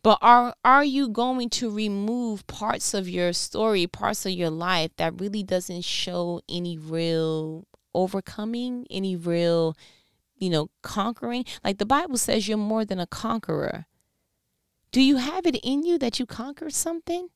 But 0.02 0.18
are 0.22 0.54
are 0.64 0.84
you 0.84 1.08
going 1.08 1.50
to 1.50 1.70
remove 1.70 2.46
parts 2.46 2.94
of 2.94 3.08
your 3.08 3.32
story, 3.32 3.86
parts 3.86 4.24
of 4.26 4.32
your 4.32 4.50
life 4.50 4.90
that 4.96 5.20
really 5.20 5.42
doesn't 5.42 5.84
show 5.84 6.40
any 6.48 6.78
real 6.78 7.66
overcoming, 7.94 8.86
any 8.90 9.16
real, 9.16 9.76
you 10.36 10.50
know, 10.50 10.70
conquering? 10.82 11.44
Like 11.64 11.78
the 11.78 11.86
Bible 11.86 12.16
says 12.16 12.48
you're 12.48 12.58
more 12.58 12.84
than 12.84 13.00
a 13.00 13.06
conqueror. 13.06 13.86
Do 14.92 15.00
you 15.00 15.16
have 15.16 15.46
it 15.46 15.56
in 15.62 15.84
you 15.84 15.98
that 15.98 16.18
you 16.18 16.26
conquered 16.26 16.74
something? 16.74 17.28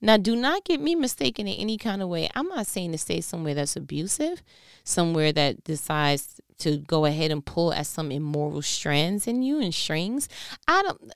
Now, 0.00 0.16
do 0.18 0.36
not 0.36 0.64
get 0.64 0.80
me 0.80 0.94
mistaken 0.94 1.46
in 1.46 1.54
any 1.58 1.78
kind 1.78 2.02
of 2.02 2.08
way. 2.08 2.28
I'm 2.34 2.48
not 2.48 2.66
saying 2.66 2.92
to 2.92 2.98
stay 2.98 3.20
somewhere 3.20 3.54
that's 3.54 3.76
abusive, 3.76 4.42
somewhere 4.84 5.32
that 5.32 5.64
decides 5.64 6.40
to 6.58 6.78
go 6.78 7.04
ahead 7.04 7.30
and 7.30 7.44
pull 7.44 7.72
at 7.72 7.86
some 7.86 8.10
immoral 8.10 8.62
strands 8.62 9.26
in 9.26 9.42
you 9.42 9.60
and 9.60 9.74
strings. 9.74 10.28
I 10.68 10.82
don't. 10.82 11.12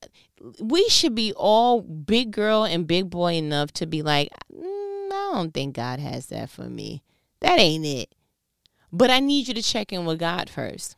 We 0.60 0.88
should 0.88 1.14
be 1.14 1.32
all 1.34 1.82
big 1.82 2.30
girl 2.30 2.64
and 2.64 2.86
big 2.86 3.10
boy 3.10 3.34
enough 3.34 3.72
to 3.74 3.86
be 3.86 4.02
like, 4.02 4.30
mm, 4.52 5.06
I 5.12 5.30
don't 5.34 5.52
think 5.52 5.76
God 5.76 6.00
has 6.00 6.26
that 6.26 6.48
for 6.48 6.64
me. 6.64 7.02
That 7.40 7.58
ain't 7.58 7.84
it. 7.84 8.14
But 8.92 9.10
I 9.10 9.20
need 9.20 9.48
you 9.48 9.54
to 9.54 9.62
check 9.62 9.92
in 9.92 10.04
with 10.04 10.18
God 10.18 10.48
first. 10.50 10.96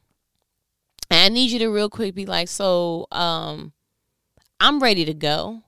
And 1.11 1.21
I 1.21 1.29
need 1.29 1.51
you 1.51 1.59
to 1.61 1.69
real 1.69 1.91
quick 1.91 2.15
be 2.15 2.27
like, 2.27 2.49
so 2.49 3.07
um 3.11 3.73
I'm 4.61 4.81
ready 4.81 5.05
to 5.05 5.15
go. 5.15 5.63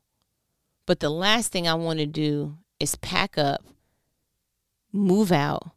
But 0.87 1.01
the 1.01 1.11
last 1.11 1.51
thing 1.51 1.66
I 1.66 1.75
want 1.75 1.99
to 1.99 2.07
do 2.07 2.59
is 2.79 2.97
pack 2.97 3.38
up, 3.38 3.64
move 4.92 5.33
out, 5.33 5.70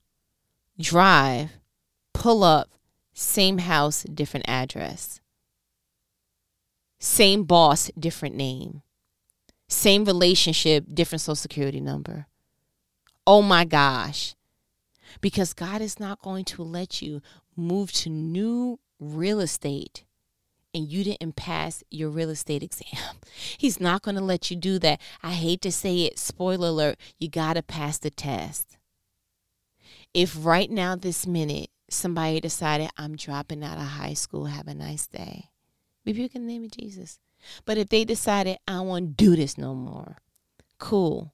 drive, 0.79 1.51
pull 2.13 2.43
up, 2.43 2.69
same 3.13 3.59
house, 3.59 4.03
different 4.03 4.47
address. 4.47 5.21
Same 6.99 7.43
boss, 7.43 7.89
different 7.97 8.35
name. 8.35 8.81
Same 9.69 10.05
relationship, 10.05 10.85
different 10.93 11.21
social 11.21 11.35
security 11.35 11.79
number. 11.79 12.27
Oh 13.25 13.41
my 13.41 13.65
gosh. 13.65 14.35
Because 15.21 15.53
God 15.53 15.81
is 15.81 15.99
not 15.99 16.21
going 16.21 16.45
to 16.45 16.63
let 16.63 17.01
you 17.01 17.21
move 17.55 17.91
to 17.93 18.09
new 18.09 18.79
real 18.99 19.39
estate 19.39 20.03
and 20.77 20.87
you 20.87 21.03
didn't 21.03 21.35
pass 21.35 21.83
your 21.89 22.09
real 22.09 22.29
estate 22.29 22.61
exam. 22.61 23.15
He's 23.57 23.81
not 23.81 24.03
going 24.03 24.15
to 24.15 24.23
let 24.23 24.51
you 24.51 24.55
do 24.55 24.77
that. 24.79 25.01
I 25.23 25.31
hate 25.31 25.61
to 25.61 25.71
say 25.71 26.03
it, 26.03 26.19
spoiler 26.19 26.67
alert, 26.67 26.99
you 27.17 27.29
got 27.29 27.53
to 27.53 27.63
pass 27.63 27.97
the 27.97 28.11
test. 28.11 28.77
If 30.13 30.45
right 30.45 30.69
now, 30.69 30.95
this 30.95 31.25
minute, 31.25 31.71
somebody 31.89 32.39
decided, 32.39 32.91
I'm 32.95 33.15
dropping 33.15 33.63
out 33.63 33.77
of 33.77 33.83
high 33.83 34.13
school, 34.13 34.45
have 34.45 34.67
a 34.67 34.75
nice 34.75 35.07
day, 35.07 35.49
rebuke 36.05 36.35
in 36.35 36.45
the 36.45 36.53
name 36.53 36.65
of 36.65 36.71
Jesus. 36.71 37.19
But 37.65 37.77
if 37.77 37.89
they 37.89 38.05
decided, 38.05 38.57
I 38.67 38.79
won't 38.81 39.17
do 39.17 39.35
this 39.35 39.57
no 39.57 39.73
more, 39.73 40.17
cool. 40.77 41.33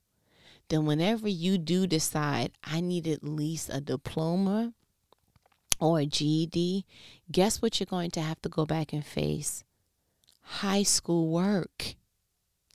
Then, 0.69 0.85
whenever 0.85 1.27
you 1.27 1.57
do 1.57 1.85
decide, 1.85 2.51
I 2.63 2.79
need 2.79 3.07
at 3.07 3.23
least 3.23 3.69
a 3.71 3.81
diploma 3.81 4.73
or 5.83 5.99
a 5.99 6.05
GED, 6.05 6.85
guess 7.29 7.61
what 7.61 7.79
you're 7.79 7.85
going 7.85 8.11
to 8.11 8.21
have 8.21 8.41
to 8.41 8.49
go 8.49 8.65
back 8.65 8.93
and 8.93 9.05
face? 9.05 9.63
High 10.41 10.83
school 10.83 11.29
work. 11.29 11.95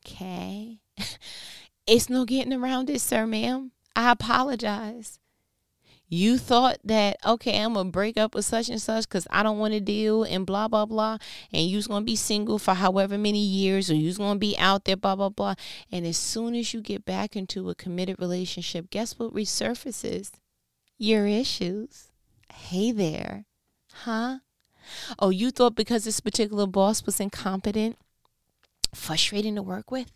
Okay? 0.04 0.78
it's 1.86 2.10
no 2.10 2.24
getting 2.26 2.52
around 2.52 2.90
it, 2.90 3.00
sir, 3.00 3.26
ma'am. 3.26 3.72
I 3.96 4.12
apologize. 4.12 5.18
You 6.10 6.38
thought 6.38 6.78
that, 6.84 7.18
okay, 7.24 7.60
I'm 7.60 7.74
going 7.74 7.86
to 7.86 7.92
break 7.92 8.16
up 8.16 8.34
with 8.34 8.44
such 8.44 8.68
and 8.68 8.80
such 8.80 9.08
because 9.08 9.26
I 9.30 9.42
don't 9.42 9.58
want 9.58 9.74
to 9.74 9.80
deal 9.80 10.22
and 10.22 10.46
blah, 10.46 10.68
blah, 10.68 10.86
blah. 10.86 11.18
And 11.52 11.66
you's 11.66 11.86
going 11.86 12.02
to 12.02 12.06
be 12.06 12.16
single 12.16 12.58
for 12.58 12.74
however 12.74 13.18
many 13.18 13.40
years 13.40 13.90
or 13.90 13.94
you's 13.94 14.18
going 14.18 14.34
to 14.34 14.38
be 14.38 14.56
out 14.58 14.84
there, 14.84 14.96
blah, 14.96 15.16
blah, 15.16 15.28
blah. 15.28 15.54
And 15.92 16.06
as 16.06 16.16
soon 16.16 16.54
as 16.54 16.72
you 16.72 16.80
get 16.80 17.04
back 17.04 17.36
into 17.36 17.68
a 17.68 17.74
committed 17.74 18.18
relationship, 18.18 18.88
guess 18.90 19.18
what 19.18 19.34
resurfaces? 19.34 20.32
Your 20.96 21.26
issues. 21.26 22.08
Hey 22.52 22.92
there. 22.92 23.44
Huh? 23.92 24.38
Oh, 25.18 25.30
you 25.30 25.50
thought 25.50 25.74
because 25.74 26.04
this 26.04 26.20
particular 26.20 26.66
boss 26.66 27.04
was 27.04 27.20
incompetent, 27.20 27.96
frustrating 28.94 29.54
to 29.56 29.62
work 29.62 29.90
with? 29.90 30.10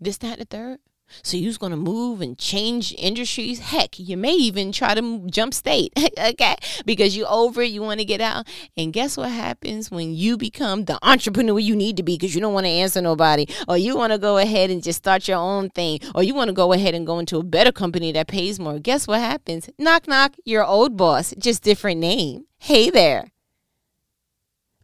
This, 0.00 0.18
that, 0.18 0.38
and 0.38 0.40
the 0.40 0.44
third? 0.46 0.78
So 1.22 1.36
you's 1.36 1.58
gonna 1.58 1.76
move 1.76 2.20
and 2.20 2.38
change 2.38 2.94
industries. 2.96 3.58
Heck, 3.58 3.98
you 3.98 4.16
may 4.16 4.34
even 4.34 4.72
try 4.72 4.94
to 4.94 5.26
jump 5.30 5.54
state, 5.54 5.92
okay? 6.18 6.56
Because 6.84 7.16
you 7.16 7.26
over 7.26 7.62
it, 7.62 7.70
you 7.70 7.82
want 7.82 8.00
to 8.00 8.04
get 8.04 8.20
out. 8.20 8.46
And 8.76 8.92
guess 8.92 9.16
what 9.16 9.30
happens 9.30 9.90
when 9.90 10.14
you 10.14 10.36
become 10.36 10.84
the 10.84 10.98
entrepreneur 11.02 11.58
you 11.58 11.76
need 11.76 11.96
to 11.96 12.02
be 12.02 12.16
because 12.16 12.34
you 12.34 12.40
don't 12.40 12.54
want 12.54 12.66
to 12.66 12.70
answer 12.70 13.00
nobody, 13.00 13.46
or 13.68 13.76
you 13.76 13.96
want 13.96 14.12
to 14.12 14.18
go 14.18 14.38
ahead 14.38 14.70
and 14.70 14.82
just 14.82 14.98
start 14.98 15.28
your 15.28 15.38
own 15.38 15.70
thing, 15.70 16.00
or 16.14 16.22
you 16.22 16.34
want 16.34 16.48
to 16.48 16.54
go 16.54 16.72
ahead 16.72 16.94
and 16.94 17.06
go 17.06 17.18
into 17.18 17.38
a 17.38 17.42
better 17.42 17.72
company 17.72 18.12
that 18.12 18.28
pays 18.28 18.58
more. 18.58 18.78
Guess 18.78 19.06
what 19.06 19.20
happens? 19.20 19.68
Knock 19.78 20.08
knock, 20.08 20.34
your 20.44 20.64
old 20.64 20.96
boss, 20.96 21.34
just 21.38 21.62
different 21.62 22.00
name. 22.00 22.44
Hey 22.58 22.90
there, 22.90 23.30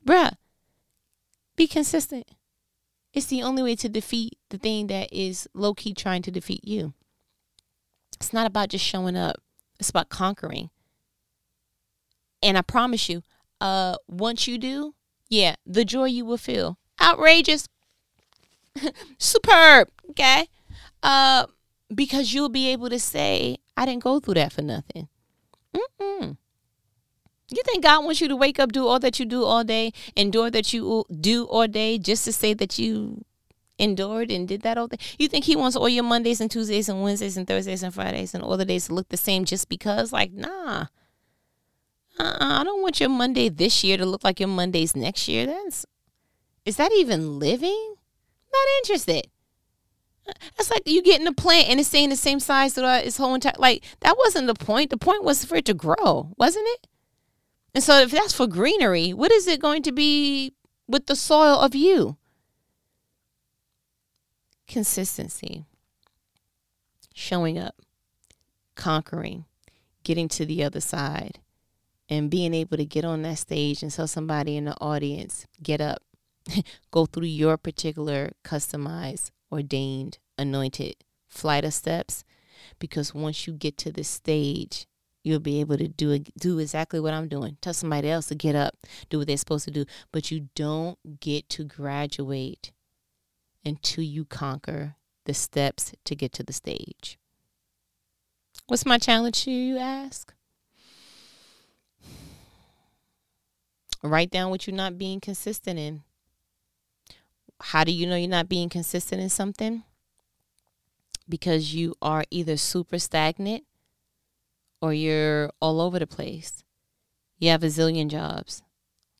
bruh. 0.04 0.34
Be 1.56 1.66
consistent. 1.66 2.26
It's 3.16 3.26
the 3.26 3.42
only 3.42 3.62
way 3.62 3.74
to 3.76 3.88
defeat 3.88 4.36
the 4.50 4.58
thing 4.58 4.88
that 4.88 5.10
is 5.10 5.48
low 5.54 5.72
key 5.72 5.94
trying 5.94 6.20
to 6.20 6.30
defeat 6.30 6.60
you. 6.62 6.92
It's 8.20 8.34
not 8.34 8.46
about 8.46 8.68
just 8.68 8.84
showing 8.84 9.16
up, 9.16 9.36
it's 9.80 9.88
about 9.88 10.10
conquering. 10.10 10.68
And 12.42 12.58
I 12.58 12.60
promise 12.60 13.08
you, 13.08 13.22
uh, 13.58 13.96
once 14.06 14.46
you 14.46 14.58
do, 14.58 14.94
yeah, 15.30 15.56
the 15.64 15.82
joy 15.82 16.04
you 16.04 16.26
will 16.26 16.36
feel. 16.36 16.76
Outrageous. 17.00 17.66
Superb. 19.18 19.88
Okay. 20.10 20.48
Uh, 21.02 21.46
because 21.94 22.34
you'll 22.34 22.50
be 22.50 22.68
able 22.68 22.90
to 22.90 22.98
say, 22.98 23.56
I 23.78 23.86
didn't 23.86 24.04
go 24.04 24.20
through 24.20 24.34
that 24.34 24.52
for 24.52 24.60
nothing. 24.60 25.08
Mm-mm. 25.74 26.36
You 27.48 27.62
think 27.64 27.84
God 27.84 28.04
wants 28.04 28.20
you 28.20 28.28
to 28.28 28.36
wake 28.36 28.58
up, 28.58 28.72
do 28.72 28.86
all 28.86 28.98
that 28.98 29.20
you 29.20 29.26
do 29.26 29.44
all 29.44 29.62
day, 29.62 29.92
endure 30.16 30.50
that 30.50 30.72
you 30.72 31.04
do 31.20 31.44
all 31.44 31.68
day 31.68 31.98
just 31.98 32.24
to 32.24 32.32
say 32.32 32.54
that 32.54 32.78
you 32.78 33.24
endured 33.78 34.30
and 34.30 34.48
did 34.48 34.62
that 34.62 34.78
all 34.78 34.88
day? 34.88 34.96
You 35.18 35.28
think 35.28 35.44
He 35.44 35.54
wants 35.54 35.76
all 35.76 35.88
your 35.88 36.02
Mondays 36.02 36.40
and 36.40 36.50
Tuesdays 36.50 36.88
and 36.88 37.02
Wednesdays 37.02 37.36
and 37.36 37.46
Thursdays 37.46 37.82
and 37.82 37.94
Fridays 37.94 38.34
and 38.34 38.42
all 38.42 38.56
the 38.56 38.64
days 38.64 38.86
to 38.86 38.94
look 38.94 39.08
the 39.10 39.16
same 39.16 39.44
just 39.44 39.68
because? 39.68 40.12
Like, 40.12 40.32
nah. 40.32 40.86
Uh-uh, 42.18 42.60
I 42.60 42.64
don't 42.64 42.82
want 42.82 42.98
your 42.98 43.10
Monday 43.10 43.48
this 43.48 43.84
year 43.84 43.96
to 43.96 44.06
look 44.06 44.24
like 44.24 44.40
your 44.40 44.48
Mondays 44.48 44.96
next 44.96 45.28
year. 45.28 45.46
That's 45.46 45.86
is 46.64 46.76
that 46.76 46.90
even 46.92 47.38
living? 47.38 47.94
Not 48.52 48.66
interested. 48.82 49.28
That's 50.56 50.70
like 50.70 50.82
you 50.86 51.02
getting 51.02 51.26
a 51.28 51.32
plant 51.32 51.68
and 51.68 51.78
it's 51.78 51.88
staying 51.88 52.08
the 52.08 52.16
same 52.16 52.40
size 52.40 52.74
throughout 52.74 53.04
its 53.04 53.18
whole 53.18 53.34
entire. 53.34 53.52
Like 53.58 53.84
that 54.00 54.16
wasn't 54.18 54.48
the 54.48 54.54
point. 54.54 54.90
The 54.90 54.96
point 54.96 55.22
was 55.22 55.44
for 55.44 55.56
it 55.56 55.64
to 55.66 55.74
grow, 55.74 56.32
wasn't 56.36 56.66
it? 56.68 56.88
And 57.76 57.84
so, 57.84 57.98
if 57.98 58.10
that's 58.10 58.32
for 58.32 58.46
greenery, 58.46 59.12
what 59.12 59.30
is 59.30 59.46
it 59.46 59.60
going 59.60 59.82
to 59.82 59.92
be 59.92 60.54
with 60.88 61.04
the 61.04 61.14
soil 61.14 61.58
of 61.58 61.74
you? 61.74 62.16
Consistency, 64.66 65.66
showing 67.12 67.58
up, 67.58 67.74
conquering, 68.76 69.44
getting 70.04 70.26
to 70.28 70.46
the 70.46 70.64
other 70.64 70.80
side, 70.80 71.40
and 72.08 72.30
being 72.30 72.54
able 72.54 72.78
to 72.78 72.86
get 72.86 73.04
on 73.04 73.20
that 73.20 73.36
stage 73.36 73.82
and 73.82 73.92
tell 73.92 74.06
somebody 74.06 74.56
in 74.56 74.64
the 74.64 74.80
audience, 74.80 75.46
get 75.62 75.82
up, 75.82 76.02
go 76.90 77.04
through 77.04 77.26
your 77.26 77.58
particular 77.58 78.32
customized, 78.42 79.32
ordained, 79.52 80.16
anointed 80.38 80.94
flight 81.28 81.62
of 81.66 81.74
steps. 81.74 82.24
Because 82.78 83.12
once 83.12 83.46
you 83.46 83.52
get 83.52 83.76
to 83.76 83.92
the 83.92 84.02
stage, 84.02 84.86
you'll 85.26 85.40
be 85.40 85.58
able 85.58 85.76
to 85.76 85.88
do 85.88 86.20
do 86.38 86.60
exactly 86.60 87.00
what 87.00 87.12
I'm 87.12 87.26
doing. 87.26 87.56
Tell 87.60 87.74
somebody 87.74 88.08
else 88.08 88.26
to 88.26 88.36
get 88.36 88.54
up, 88.54 88.76
do 89.10 89.18
what 89.18 89.26
they're 89.26 89.36
supposed 89.36 89.64
to 89.64 89.72
do. 89.72 89.84
But 90.12 90.30
you 90.30 90.48
don't 90.54 91.18
get 91.18 91.48
to 91.50 91.64
graduate 91.64 92.70
until 93.64 94.04
you 94.04 94.24
conquer 94.24 94.94
the 95.24 95.34
steps 95.34 95.92
to 96.04 96.14
get 96.14 96.32
to 96.34 96.44
the 96.44 96.52
stage. 96.52 97.18
What's 98.68 98.86
my 98.86 98.98
challenge 98.98 99.42
to 99.44 99.50
you, 99.50 99.74
you 99.74 99.78
ask? 99.78 100.32
Write 104.00 104.30
down 104.30 104.50
what 104.50 104.68
you're 104.68 104.76
not 104.76 104.96
being 104.96 105.20
consistent 105.20 105.76
in. 105.76 106.04
How 107.60 107.82
do 107.82 107.90
you 107.90 108.06
know 108.06 108.14
you're 108.14 108.28
not 108.28 108.48
being 108.48 108.68
consistent 108.68 109.20
in 109.20 109.28
something? 109.28 109.82
Because 111.28 111.74
you 111.74 111.96
are 112.00 112.24
either 112.30 112.56
super 112.56 113.00
stagnant 113.00 113.64
or 114.80 114.92
you're 114.92 115.50
all 115.60 115.80
over 115.80 115.98
the 115.98 116.06
place. 116.06 116.64
You 117.38 117.50
have 117.50 117.62
a 117.62 117.66
zillion 117.66 118.08
jobs. 118.08 118.62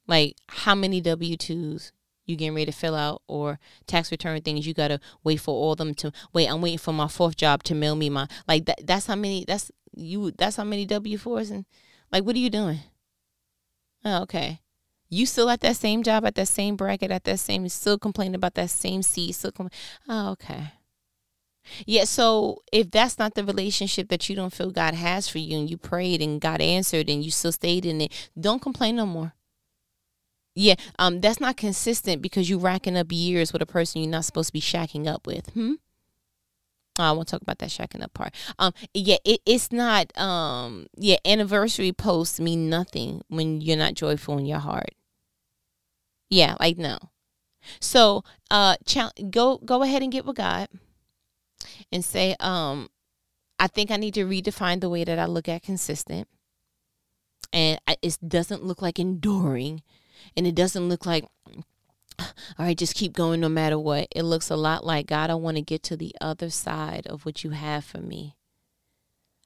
Like 0.06 0.36
how 0.48 0.74
many 0.74 1.00
W 1.00 1.36
twos 1.36 1.92
you 2.26 2.36
getting 2.36 2.54
ready 2.54 2.66
to 2.66 2.72
fill 2.72 2.94
out 2.94 3.22
or 3.28 3.58
tax 3.86 4.10
return 4.10 4.40
things 4.42 4.66
you 4.66 4.74
gotta 4.74 5.00
wait 5.22 5.40
for 5.40 5.54
all 5.54 5.76
them 5.76 5.94
to 5.94 6.12
wait, 6.32 6.48
I'm 6.48 6.60
waiting 6.60 6.78
for 6.78 6.92
my 6.92 7.08
fourth 7.08 7.36
job 7.36 7.62
to 7.64 7.74
mail 7.74 7.96
me 7.96 8.10
my 8.10 8.28
like 8.48 8.66
that 8.66 8.86
that's 8.86 9.06
how 9.06 9.16
many 9.16 9.44
that's 9.46 9.70
you 9.94 10.32
that's 10.32 10.56
how 10.56 10.64
many 10.64 10.84
W 10.86 11.18
fours 11.18 11.50
and 11.50 11.64
like 12.12 12.24
what 12.24 12.36
are 12.36 12.40
you 12.40 12.50
doing? 12.50 12.80
Oh, 14.04 14.22
okay. 14.22 14.60
You 15.08 15.26
still 15.26 15.50
at 15.50 15.60
that 15.60 15.76
same 15.76 16.02
job, 16.02 16.24
at 16.24 16.34
that 16.34 16.48
same 16.48 16.76
bracket, 16.76 17.10
at 17.10 17.24
that 17.24 17.38
same, 17.38 17.68
still 17.68 17.98
complaining 17.98 18.34
about 18.34 18.54
that 18.54 18.70
same 18.70 19.02
seat, 19.02 19.32
still 19.32 19.52
compl- 19.52 19.72
Oh, 20.08 20.30
okay. 20.30 20.72
Yeah, 21.86 22.04
so 22.04 22.62
if 22.72 22.90
that's 22.90 23.18
not 23.18 23.34
the 23.34 23.44
relationship 23.44 24.08
that 24.08 24.28
you 24.28 24.36
don't 24.36 24.52
feel 24.52 24.70
God 24.70 24.94
has 24.94 25.28
for 25.28 25.38
you 25.38 25.58
and 25.58 25.70
you 25.70 25.76
prayed 25.76 26.22
and 26.22 26.40
God 26.40 26.60
answered 26.60 27.08
and 27.08 27.24
you 27.24 27.30
still 27.30 27.52
stayed 27.52 27.84
in 27.84 28.00
it, 28.00 28.30
don't 28.38 28.62
complain 28.62 28.96
no 28.96 29.06
more. 29.06 29.34
Yeah, 30.54 30.76
um, 30.98 31.20
that's 31.20 31.40
not 31.40 31.56
consistent 31.58 32.22
because 32.22 32.48
you're 32.48 32.58
racking 32.58 32.96
up 32.96 33.08
years 33.10 33.52
with 33.52 33.60
a 33.60 33.66
person 33.66 34.00
you're 34.00 34.10
not 34.10 34.24
supposed 34.24 34.48
to 34.48 34.52
be 34.54 34.60
shacking 34.60 35.06
up 35.06 35.26
with. 35.26 35.50
Hmm? 35.50 35.74
Oh, 36.98 37.04
I 37.04 37.12
won't 37.12 37.28
talk 37.28 37.42
about 37.42 37.58
that 37.58 37.68
shacking 37.68 38.02
up 38.02 38.14
part. 38.14 38.34
Um, 38.58 38.72
yeah, 38.94 39.18
it, 39.24 39.40
it's 39.44 39.70
not. 39.70 40.16
Um, 40.18 40.86
yeah, 40.96 41.16
anniversary 41.26 41.92
posts 41.92 42.40
mean 42.40 42.70
nothing 42.70 43.20
when 43.28 43.60
you're 43.60 43.76
not 43.76 43.94
joyful 43.94 44.38
in 44.38 44.46
your 44.46 44.60
heart. 44.60 44.94
Yeah, 46.30 46.56
like 46.58 46.78
no. 46.78 46.98
So, 47.78 48.24
uh, 48.50 48.76
go 49.30 49.58
go 49.58 49.82
ahead 49.82 50.02
and 50.02 50.10
get 50.10 50.24
with 50.24 50.36
God 50.36 50.68
and 51.92 52.04
say, 52.04 52.34
um, 52.40 52.88
I 53.58 53.66
think 53.68 53.90
I 53.90 53.96
need 53.96 54.14
to 54.14 54.24
redefine 54.26 54.80
the 54.80 54.90
way 54.90 55.04
that 55.04 55.18
I 55.18 55.26
look 55.26 55.48
at 55.48 55.62
consistent. 55.62 56.28
and 57.52 57.78
it 58.02 58.18
doesn't 58.26 58.64
look 58.64 58.82
like 58.82 58.98
enduring 58.98 59.82
and 60.36 60.46
it 60.46 60.54
doesn't 60.54 60.88
look 60.88 61.06
like 61.06 61.24
all 62.18 62.26
right 62.58 62.78
just 62.78 62.94
keep 62.94 63.12
going 63.12 63.40
no 63.40 63.48
matter 63.48 63.78
what 63.78 64.08
it 64.14 64.22
looks 64.24 64.50
a 64.50 64.56
lot 64.56 64.84
like 64.84 65.06
god 65.06 65.30
i 65.30 65.34
want 65.34 65.56
to 65.56 65.62
get 65.62 65.82
to 65.82 65.96
the 65.96 66.14
other 66.20 66.50
side 66.50 67.06
of 67.06 67.24
what 67.24 67.44
you 67.44 67.50
have 67.50 67.84
for 67.84 67.98
me 67.98 68.34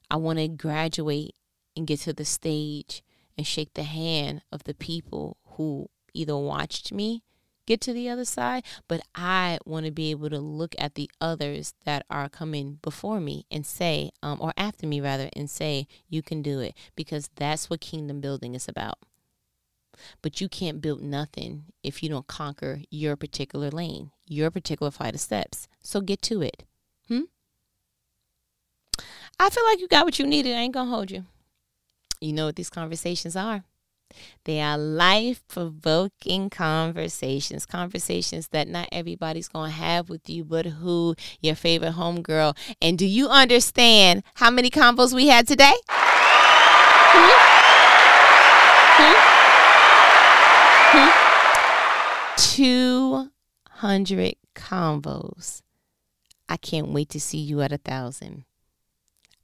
i 0.09 0.15
want 0.15 0.39
to 0.39 0.47
graduate 0.47 1.35
and 1.75 1.87
get 1.87 1.99
to 1.99 2.13
the 2.13 2.25
stage 2.25 3.03
and 3.37 3.45
shake 3.45 3.73
the 3.73 3.83
hand 3.83 4.41
of 4.51 4.63
the 4.63 4.73
people 4.73 5.37
who 5.57 5.87
either 6.13 6.37
watched 6.37 6.91
me 6.91 7.23
get 7.65 7.81
to 7.81 7.93
the 7.93 8.09
other 8.09 8.25
side, 8.25 8.63
but 8.87 9.01
I 9.15 9.59
want 9.65 9.85
to 9.85 9.91
be 9.91 10.11
able 10.11 10.29
to 10.29 10.39
look 10.39 10.75
at 10.77 10.95
the 10.95 11.09
others 11.19 11.73
that 11.85 12.05
are 12.09 12.29
coming 12.29 12.79
before 12.81 13.19
me 13.19 13.45
and 13.51 13.65
say, 13.65 14.11
um, 14.21 14.39
or 14.41 14.53
after 14.57 14.87
me 14.87 15.01
rather, 15.01 15.29
and 15.33 15.49
say, 15.49 15.87
you 16.09 16.21
can 16.21 16.41
do 16.41 16.59
it 16.59 16.75
because 16.95 17.29
that's 17.35 17.69
what 17.69 17.81
kingdom 17.81 18.21
building 18.21 18.55
is 18.55 18.67
about. 18.67 18.99
But 20.21 20.41
you 20.41 20.49
can't 20.49 20.81
build 20.81 21.01
nothing 21.01 21.65
if 21.83 22.01
you 22.01 22.09
don't 22.09 22.27
conquer 22.27 22.81
your 22.89 23.15
particular 23.15 23.69
lane, 23.69 24.11
your 24.25 24.49
particular 24.49 24.91
flight 24.91 25.13
of 25.13 25.21
steps. 25.21 25.67
So 25.81 26.01
get 26.01 26.21
to 26.23 26.41
it. 26.41 26.63
Hmm? 27.07 27.21
I 29.39 29.49
feel 29.49 29.65
like 29.65 29.79
you 29.79 29.87
got 29.87 30.05
what 30.05 30.19
you 30.19 30.25
needed. 30.25 30.55
I 30.55 30.61
ain't 30.61 30.73
going 30.73 30.87
to 30.87 30.93
hold 30.93 31.11
you. 31.11 31.25
You 32.19 32.33
know 32.33 32.45
what 32.45 32.55
these 32.55 32.69
conversations 32.69 33.35
are. 33.35 33.63
They 34.45 34.61
are 34.61 34.77
life 34.77 35.41
provoking 35.47 36.49
conversations, 36.49 37.65
conversations 37.65 38.49
that 38.49 38.67
not 38.67 38.89
everybody's 38.91 39.47
going 39.47 39.71
to 39.71 39.77
have 39.77 40.09
with 40.09 40.29
you, 40.29 40.43
but 40.43 40.65
who 40.65 41.15
your 41.39 41.55
favorite 41.55 41.93
homegirl. 41.93 42.57
And 42.81 42.97
do 42.97 43.05
you 43.05 43.27
understand 43.29 44.23
how 44.35 44.51
many 44.51 44.69
combos 44.69 45.13
we 45.13 45.27
had 45.27 45.47
today? 45.47 45.73
Hmm? 47.13 47.51
Hmm? 48.97 49.15
Hmm? 50.97 51.31
200 53.77 54.35
combos. 54.55 55.61
I 56.49 56.57
can't 56.57 56.89
wait 56.89 57.09
to 57.09 57.19
see 57.19 57.37
you 57.37 57.61
at 57.61 57.71
a 57.71 57.77
thousand. 57.77 58.43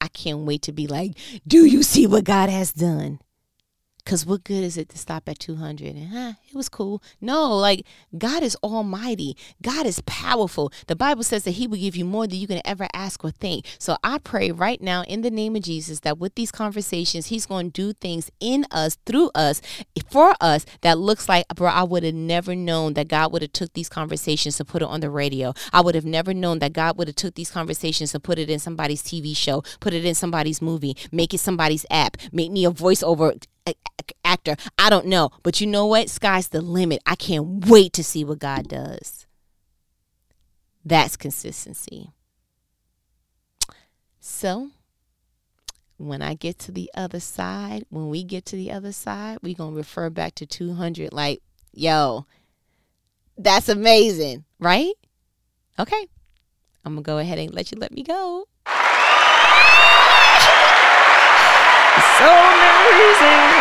I 0.02 0.10
can't 0.10 0.40
wait 0.40 0.62
to 0.64 0.72
be 0.72 0.88
like, 0.88 1.18
do 1.48 1.66
you 1.66 1.84
see 1.84 2.06
what 2.06 2.24
God 2.26 2.50
has 2.50 2.74
done? 2.74 3.20
Because 4.08 4.26
what 4.26 4.46
good 4.46 4.64
is 4.64 4.78
it 4.78 4.88
to 4.88 4.98
stop 4.98 5.28
at 5.28 5.38
200 5.38 5.94
and, 5.94 6.08
huh, 6.08 6.34
it 6.50 6.56
was 6.56 6.70
cool? 6.70 7.04
No, 7.20 7.54
like 7.58 7.86
God 8.18 8.42
is 8.42 8.56
almighty. 8.64 9.36
God 9.62 9.86
is 9.86 10.02
powerful. 10.06 10.72
The 10.88 10.96
Bible 10.96 11.24
says 11.24 11.44
that 11.44 11.52
He 11.52 11.68
will 11.68 11.78
give 11.78 11.98
you 11.98 12.06
more 12.06 12.26
than 12.26 12.40
you 12.40 12.48
can 12.48 12.62
ever 12.64 12.88
ask 12.94 13.22
or 13.26 13.32
think. 13.32 13.66
So 13.80 13.98
I 14.06 14.20
pray 14.20 14.52
right 14.52 14.80
now 14.80 15.04
in 15.04 15.24
the 15.24 15.30
name 15.30 15.58
of 15.58 15.64
Jesus 15.64 16.00
that 16.02 16.20
with 16.20 16.36
these 16.36 16.54
conversations, 16.54 17.26
He's 17.26 17.46
going 17.46 17.70
to 17.74 17.82
do 17.82 17.92
things 17.92 18.32
in 18.40 18.66
us, 18.72 18.98
through 19.06 19.30
us, 19.36 19.62
for 20.10 20.36
us 20.40 20.66
that 20.84 20.98
looks 20.98 21.28
like, 21.28 21.46
bro, 21.54 21.68
I 21.68 21.84
would 21.84 22.04
have 22.04 22.16
never 22.16 22.56
known 22.56 22.94
that 22.94 23.10
God 23.10 23.34
would 23.34 23.42
have 23.42 23.52
took 23.52 23.74
these 23.74 23.90
conversations 23.90 24.56
to 24.56 24.64
put 24.64 24.82
it 24.82 24.88
on 24.88 25.02
the 25.02 25.10
radio. 25.10 25.54
I 25.74 25.82
would 25.82 25.96
have 25.96 26.06
never 26.06 26.34
known 26.34 26.60
that 26.60 26.72
God 26.72 26.98
would 26.98 27.10
have 27.10 27.18
took 27.18 27.36
these 27.36 27.52
conversations 27.52 28.14
and 28.14 28.24
put 28.24 28.40
it 28.40 28.50
in 28.50 28.60
somebody's 28.60 29.04
TV 29.04 29.36
show, 29.36 29.64
put 29.82 29.94
it 29.94 30.06
in 30.06 30.16
somebody's 30.16 30.62
movie, 30.62 30.96
make 31.12 31.34
it 31.34 31.40
somebody's 31.40 31.86
app, 31.92 32.16
make 32.32 32.54
me 32.54 32.64
a 32.64 32.72
voiceover 32.72 33.38
actor. 34.24 34.56
I 34.78 34.90
don't 34.90 35.08
know. 35.08 35.32
But 35.44 35.62
you 35.62 35.68
know 35.68 35.86
what? 35.86 36.10
Sky's 36.10 36.50
the 36.50 36.62
limit. 36.62 37.02
I 37.06 37.16
can't 37.16 37.66
wait 37.66 37.94
to 37.94 38.04
see 38.04 38.24
what 38.24 38.40
God 38.40 38.68
does. 38.68 39.26
That's 40.86 41.18
consistency. 41.18 42.12
So, 44.20 44.70
when 45.98 46.22
I 46.22 46.36
get 46.36 46.60
to 46.60 46.72
the 46.72 46.90
other 46.94 47.20
side, 47.20 47.86
when 47.90 48.10
we 48.10 48.24
get 48.24 48.46
to 48.48 48.56
the 48.56 48.72
other 48.72 48.92
side, 48.92 49.40
we're 49.42 49.56
going 49.56 49.72
to 49.72 49.78
refer 49.78 50.10
back 50.10 50.36
to 50.36 50.46
200 50.46 51.12
like, 51.12 51.42
yo, 51.74 52.26
that's 53.38 53.70
amazing, 53.70 54.46
right? 54.60 54.94
Okay. 55.80 56.08
I'm 56.86 56.94
going 56.94 57.04
to 57.04 57.08
go 57.08 57.18
ahead 57.18 57.40
and 57.40 57.54
let 57.54 57.72
you 57.72 57.78
let 57.80 57.92
me 57.92 58.04
go. 58.04 58.48
So 62.18 62.26
amazing. 62.26 63.52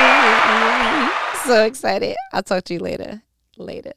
so 1.45 1.65
excited. 1.65 2.17
I'll 2.33 2.43
talk 2.43 2.65
to 2.65 2.75
you 2.75 2.81
later. 2.81 3.23
Later. 3.57 3.93